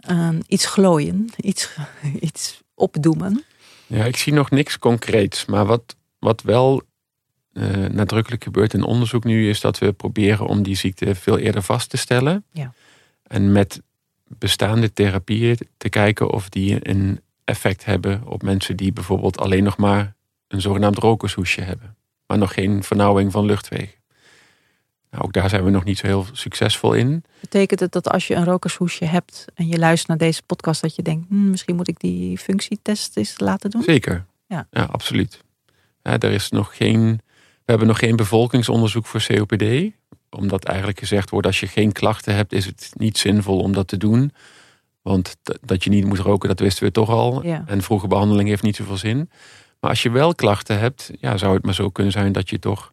[0.00, 1.76] ehm, iets glooien, iets,
[2.28, 3.44] iets opdoemen?
[3.86, 5.44] Ja, ik zie nog niks concreets.
[5.44, 6.82] Maar wat, wat wel
[7.52, 11.62] eh, nadrukkelijk gebeurt in onderzoek nu, is dat we proberen om die ziekte veel eerder
[11.62, 12.44] vast te stellen.
[12.52, 12.72] Ja.
[13.22, 13.82] En met
[14.38, 19.76] bestaande therapieën te kijken of die een effect hebben op mensen die bijvoorbeeld alleen nog
[19.76, 20.14] maar
[20.48, 24.00] een zogenaamd rokershoesje hebben, maar nog geen vernauwing van luchtwegen.
[25.10, 27.24] Nou, ook daar zijn we nog niet zo heel succesvol in.
[27.40, 30.96] Betekent het dat als je een rokershoesje hebt en je luistert naar deze podcast, dat
[30.96, 33.82] je denkt, hm, misschien moet ik die functietest eens laten doen?
[33.82, 34.24] Zeker.
[34.46, 34.66] Ja.
[34.70, 35.44] absoluut.
[36.02, 39.92] Ja, er is nog geen, we hebben nog geen bevolkingsonderzoek voor COPD.
[40.36, 43.88] Omdat eigenlijk gezegd wordt: als je geen klachten hebt, is het niet zinvol om dat
[43.88, 44.32] te doen.
[45.02, 47.46] Want dat je niet moet roken, dat wisten we toch al.
[47.46, 47.64] Ja.
[47.66, 49.30] En vroege behandeling heeft niet zoveel zin.
[49.80, 52.58] Maar als je wel klachten hebt, ja, zou het maar zo kunnen zijn dat je
[52.58, 52.92] toch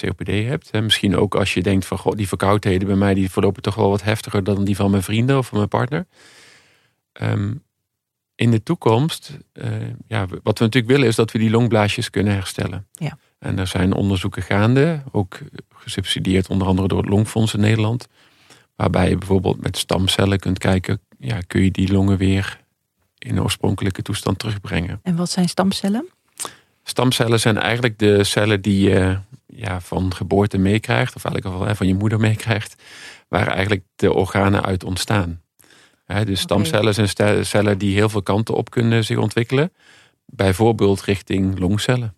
[0.00, 0.68] COPD hebt.
[0.70, 0.82] Hè?
[0.82, 3.90] Misschien ook als je denkt van goh, die verkoudheden bij mij die verlopen toch wel
[3.90, 6.06] wat heftiger dan die van mijn vrienden of van mijn partner.
[7.12, 7.54] Ehm,
[8.34, 9.66] in de toekomst, uh,
[10.06, 12.86] ja, wat we natuurlijk willen is dat we die longblaasjes kunnen herstellen.
[12.92, 13.18] Ja.
[13.42, 15.38] En er zijn onderzoeken gaande, ook
[15.74, 18.08] gesubsidieerd onder andere door het Longfonds in Nederland.
[18.76, 22.60] Waarbij je bijvoorbeeld met stamcellen kunt kijken, ja, kun je die longen weer
[23.18, 25.00] in de oorspronkelijke toestand terugbrengen.
[25.02, 26.08] En wat zijn stamcellen?
[26.82, 31.94] Stamcellen zijn eigenlijk de cellen die je ja, van geboorte meekrijgt, of eigenlijk van je
[31.94, 32.82] moeder meekrijgt,
[33.28, 35.40] waar eigenlijk de organen uit ontstaan.
[36.24, 39.72] dus stamcellen zijn cellen die heel veel kanten op kunnen zich ontwikkelen.
[40.26, 42.14] Bijvoorbeeld richting longcellen.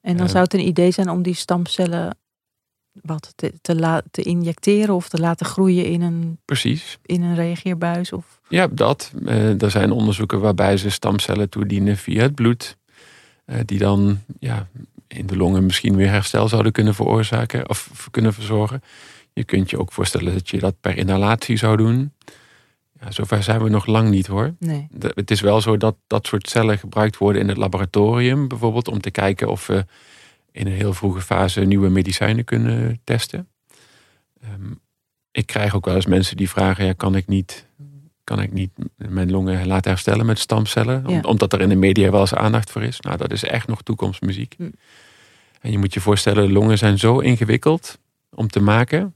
[0.00, 2.18] En dan zou het een idee zijn om die stamcellen
[2.92, 6.98] wat te, te, te injecteren of te laten groeien in een, Precies.
[7.02, 8.12] in een reageerbuis?
[8.12, 8.40] Of?
[8.48, 9.12] Ja, dat.
[9.22, 12.76] Uh, er zijn onderzoeken waarbij ze stamcellen toedienen via het bloed.
[13.46, 14.68] Uh, die dan ja,
[15.06, 18.82] in de longen misschien weer herstel zouden kunnen veroorzaken of kunnen verzorgen.
[19.32, 22.12] Je kunt je ook voorstellen dat je dat per inhalatie zou doen.
[23.00, 24.54] Ja, zover zijn we nog lang niet hoor.
[24.58, 24.86] Nee.
[24.90, 28.88] De, het is wel zo dat dat soort cellen gebruikt worden in het laboratorium, bijvoorbeeld
[28.88, 29.84] om te kijken of we
[30.52, 33.48] in een heel vroege fase nieuwe medicijnen kunnen testen.
[34.44, 34.80] Um,
[35.32, 37.66] ik krijg ook wel eens mensen die vragen: ja, kan ik niet,
[38.24, 41.04] kan ik niet mijn longen laten herstellen met stamcellen?
[41.06, 41.20] Ja.
[41.20, 43.00] omdat er in de media wel eens aandacht voor is.
[43.00, 44.54] Nou, dat is echt nog toekomstmuziek.
[44.56, 44.70] Hm.
[45.60, 47.98] En je moet je voorstellen, longen zijn zo ingewikkeld
[48.30, 49.14] om te maken.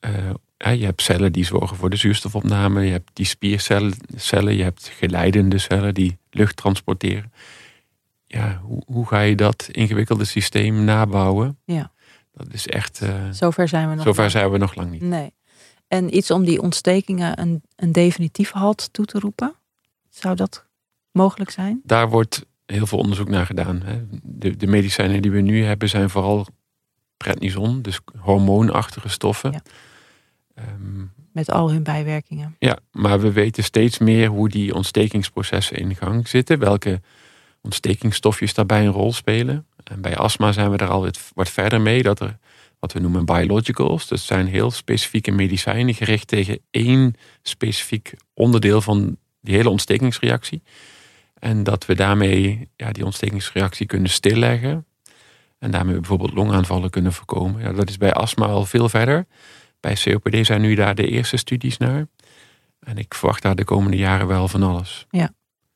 [0.00, 2.84] Uh, ja, je hebt cellen die zorgen voor de zuurstofopname.
[2.84, 7.32] Je hebt die spiercellen, cellen, je hebt geleidende cellen die lucht transporteren.
[8.26, 11.58] Ja, hoe, hoe ga je dat ingewikkelde systeem nabouwen?
[11.64, 11.92] Ja.
[12.32, 13.00] Dat is echt.
[13.02, 14.04] Uh, zover zijn we nog.
[14.04, 15.00] Zover zijn we nog lang niet.
[15.00, 15.32] Nee.
[15.88, 19.54] En iets om die ontstekingen een, een definitief halt toe te roepen?
[20.08, 20.66] Zou dat
[21.12, 21.80] mogelijk zijn?
[21.84, 23.82] Daar wordt heel veel onderzoek naar gedaan.
[23.82, 24.04] Hè.
[24.22, 26.46] De, de medicijnen die we nu hebben zijn vooral
[27.16, 29.52] prednison, dus hormoonachtige stoffen.
[29.52, 29.62] Ja.
[30.58, 32.56] Um, Met al hun bijwerkingen.
[32.58, 36.58] Ja, maar we weten steeds meer hoe die ontstekingsprocessen in gang zitten.
[36.58, 37.00] Welke
[37.60, 39.66] ontstekingsstofjes daarbij een rol spelen.
[39.84, 42.02] En bij astma zijn we er al wat verder mee.
[42.02, 42.38] Dat er
[42.78, 44.08] wat we noemen biologicals.
[44.08, 50.62] Dat zijn heel specifieke medicijnen gericht tegen één specifiek onderdeel van die hele ontstekingsreactie.
[51.38, 54.86] En dat we daarmee ja, die ontstekingsreactie kunnen stilleggen.
[55.58, 57.62] En daarmee bijvoorbeeld longaanvallen kunnen voorkomen.
[57.62, 59.26] Ja, dat is bij astma al veel verder.
[59.80, 62.06] Bij COPD zijn nu daar de eerste studies naar.
[62.80, 65.06] En ik verwacht daar de komende jaren wel van alles.
[65.10, 65.24] Ja.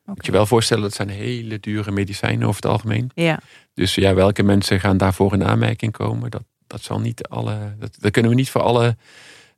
[0.01, 0.15] Okay.
[0.15, 3.11] Moet je wel voorstellen, dat zijn hele dure medicijnen over het algemeen.
[3.15, 3.39] Ja.
[3.73, 6.31] Dus ja, welke mensen gaan daarvoor in aanmerking komen?
[6.31, 7.75] Dat, dat zal niet alle.
[7.79, 8.95] Dat, dat kunnen we niet voor alle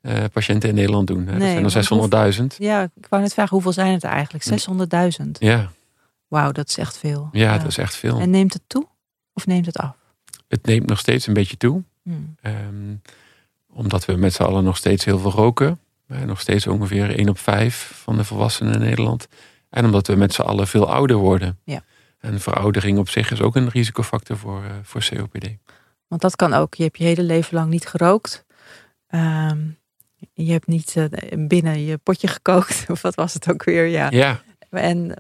[0.01, 1.27] uh, patiënten in Nederland doen.
[1.27, 1.37] Hè?
[1.37, 2.45] Nee, dat zijn er 600.000.
[2.57, 4.45] Ja, ik wou net vragen, hoeveel zijn het eigenlijk?
[5.23, 5.31] 600.000?
[5.31, 5.71] Ja.
[6.27, 7.29] Wauw, dat is echt veel.
[7.31, 8.19] Ja, ja, dat is echt veel.
[8.19, 8.87] En neemt het toe
[9.33, 9.95] of neemt het af?
[10.47, 11.83] Het neemt nog steeds een beetje toe.
[12.03, 12.35] Hmm.
[12.41, 13.01] Um,
[13.75, 15.79] omdat we met z'n allen nog steeds heel veel roken.
[16.25, 19.27] Nog steeds ongeveer 1 op 5 van de volwassenen in Nederland.
[19.69, 21.59] En omdat we met z'n allen veel ouder worden.
[21.63, 21.83] Ja.
[22.19, 25.47] En veroudering op zich is ook een risicofactor voor, uh, voor COPD.
[26.07, 26.73] Want dat kan ook.
[26.73, 28.45] Je hebt je hele leven lang niet gerookt.
[29.09, 29.77] Um,
[30.33, 31.05] je hebt niet uh,
[31.47, 32.85] binnen je potje gekookt.
[32.91, 33.85] Of wat was het ook weer?
[33.85, 34.07] Ja.
[34.09, 34.41] ja.
[34.69, 35.15] En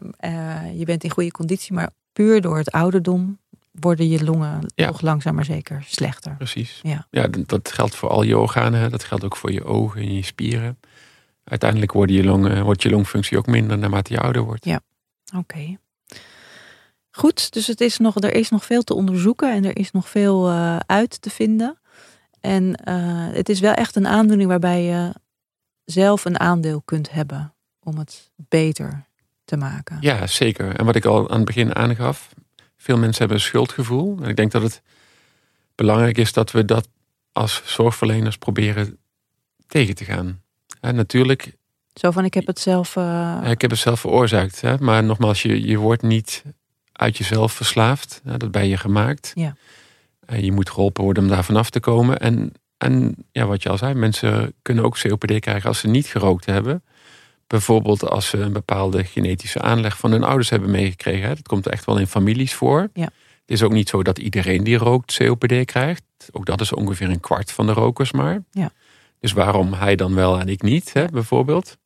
[0.73, 1.73] je bent in goede conditie.
[1.73, 3.39] Maar puur door het ouderdom
[3.79, 4.87] worden je longen Ja.
[4.87, 6.35] toch langzaam maar zeker slechter.
[6.35, 6.79] Precies.
[6.83, 7.07] Ja.
[7.09, 8.91] Ja, dat- geldt voor al je organen.
[8.91, 10.79] Dat geldt ook voor je ogen en je spieren.
[11.43, 14.65] Uiteindelijk worden je longen, wordt je longfunctie ook minder naarmate je ouder wordt.
[15.35, 15.77] Oké.
[17.11, 20.09] Goed, dus het is nog, er is nog veel te onderzoeken en er is nog
[20.09, 21.77] veel eh, uit te vinden.
[22.41, 22.95] En eh,
[23.31, 25.13] het is wel echt een aandoening waarbij je
[25.85, 27.53] zelf een aandeel kunt hebben
[27.83, 29.05] om het beter
[29.45, 29.97] te maken.
[30.01, 30.75] Ja, zeker.
[30.75, 32.33] En wat ik al aan het begin aangaf,
[32.85, 34.17] veel mensen hebben een schuldgevoel.
[34.21, 34.81] En ik denk dat het
[35.75, 36.87] belangrijk is dat we dat
[37.31, 38.97] als zorgverleners proberen
[39.67, 40.41] tegen te gaan.
[40.81, 41.55] En natuurlijk,
[41.93, 42.95] Zo van, ik heb het zelf...
[42.95, 44.61] eh, ik heb het zelf veroorzaakt.
[44.61, 44.77] Hè?
[44.79, 46.43] Maar nogmaals, je, je wordt niet
[46.91, 48.21] uit jezelf verslaafd.
[48.23, 48.37] Hè?
[48.37, 49.31] Dat ben je gemaakt.
[49.35, 49.55] Ja.
[50.25, 52.19] En je moet geholpen worden om daar vanaf te komen.
[52.19, 56.07] En, en ja, wat je al zei, mensen kunnen ook COPD krijgen als ze niet
[56.07, 56.83] gerookt hebben.
[57.47, 61.29] Bijvoorbeeld als ze een bepaalde genetische aanleg van hun ouders hebben meegekregen.
[61.29, 62.89] Dat komt echt wel in families voor.
[62.93, 63.03] Ja.
[63.03, 66.03] Het is ook niet zo dat iedereen die rookt COPD krijgt.
[66.31, 68.43] Ook dat is ongeveer een kwart van de rokers maar.
[68.51, 68.71] Ja.
[69.19, 71.77] Dus waarom hij dan wel en ik niet, hè, bijvoorbeeld.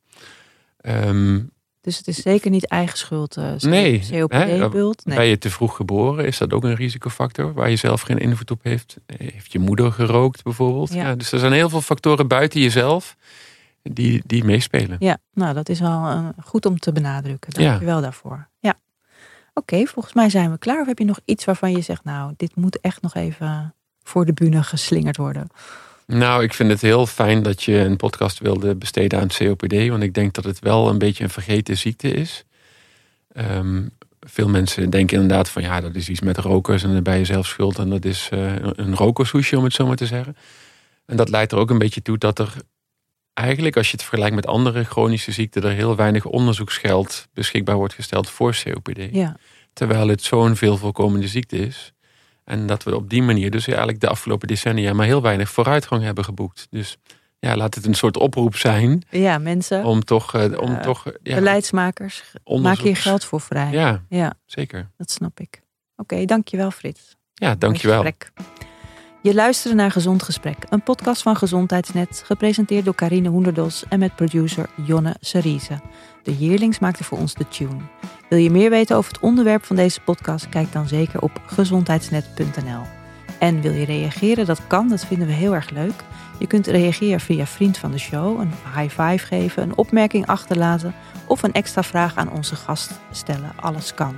[0.80, 1.40] Ehm,
[1.80, 5.04] Dus het is zeker niet eigen schuld, uh, nee, COPD-bult.
[5.04, 5.16] Nee.
[5.16, 6.24] Ben je te vroeg geboren?
[6.26, 8.96] Is dat ook een risicofactor waar je zelf geen invloed op heeft?
[9.16, 10.92] Heeft je moeder gerookt bijvoorbeeld?
[10.92, 11.14] Ja.
[11.14, 13.16] dus er zijn heel veel factoren buiten jezelf
[13.82, 14.96] die, die meespelen.
[14.98, 17.52] Ja, nou dat is wel uh, goed om te benadrukken.
[17.52, 18.48] Dank je wel daarvoor.
[18.58, 18.74] Ja.
[19.54, 20.80] Oké, volgens mij zijn we klaar.
[20.80, 24.26] Of heb je nog iets waarvan je zegt, nou, dit moet echt nog even voor
[24.26, 25.46] de bühne geslingerd worden?
[26.06, 29.88] Nou, ik vind het heel fijn dat je een podcast wilde besteden aan COPD.
[29.88, 32.44] Want ik denk dat het wel een beetje een vergeten ziekte is.
[33.32, 33.82] Ehm,
[34.20, 37.24] veel mensen denken inderdaad van ja, dat is iets met rokers en dan ben je
[37.24, 37.78] zelf schuld.
[37.78, 40.36] En dat is uh, een rokershoesje, om het zo maar te zeggen.
[41.06, 42.54] En dat leidt er ook een beetje toe dat er
[43.40, 47.94] eigenlijk, als je het vergelijkt met andere chronische ziekten, er heel weinig onderzoeksgeld beschikbaar wordt
[47.94, 49.08] gesteld voor COPD.
[49.12, 49.36] Ja.
[49.72, 51.92] Terwijl het zo'n veel voorkomende ziekte is.
[52.44, 56.02] En dat we op die manier dus eigenlijk de afgelopen decennia maar heel weinig vooruitgang
[56.02, 56.66] hebben geboekt.
[56.70, 56.98] Dus
[57.38, 59.02] ja, laat het een soort oproep zijn.
[59.10, 59.84] Ja, mensen.
[59.84, 60.34] Om toch.
[60.34, 62.78] Uh, om uh, toch ja, beleidsmakers, onderzoeks...
[62.78, 63.70] maak hier geld voor vrij.
[63.70, 64.34] Ja, ja.
[64.46, 64.90] zeker.
[64.96, 65.62] Dat snap ik.
[65.96, 67.16] Oké, okay, dankjewel Frits.
[67.34, 68.12] Ja, dankjewel.
[69.22, 74.16] Je luisterde naar Gezond Gesprek, een podcast van Gezondheidsnet, gepresenteerd door Karine Hoenderdos en met
[74.16, 75.80] producer Jonne Serize.
[76.22, 77.80] De Yearlings maakte voor ons de tune.
[78.28, 80.48] Wil je meer weten over het onderwerp van deze podcast?
[80.48, 82.82] Kijk dan zeker op gezondheidsnet.nl.
[83.38, 84.46] En wil je reageren?
[84.46, 86.04] Dat kan, dat vinden we heel erg leuk.
[86.38, 90.94] Je kunt reageren via Vriend van de Show, een high five geven, een opmerking achterlaten
[91.26, 93.52] of een extra vraag aan onze gast stellen.
[93.56, 94.14] Alles kan.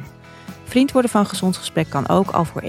[0.72, 2.68] Vriend worden van Gezond Gesprek kan ook al voor 1,50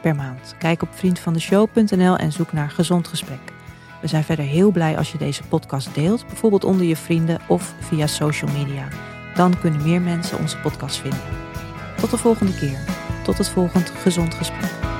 [0.00, 0.54] per maand.
[0.58, 3.52] Kijk op vriendvandeshow.nl en zoek naar Gezond Gesprek.
[4.00, 7.74] We zijn verder heel blij als je deze podcast deelt, bijvoorbeeld onder je vrienden of
[7.80, 8.88] via social media.
[9.34, 11.20] Dan kunnen meer mensen onze podcast vinden.
[11.96, 12.78] Tot de volgende keer.
[13.24, 14.93] Tot het volgende Gezond Gesprek.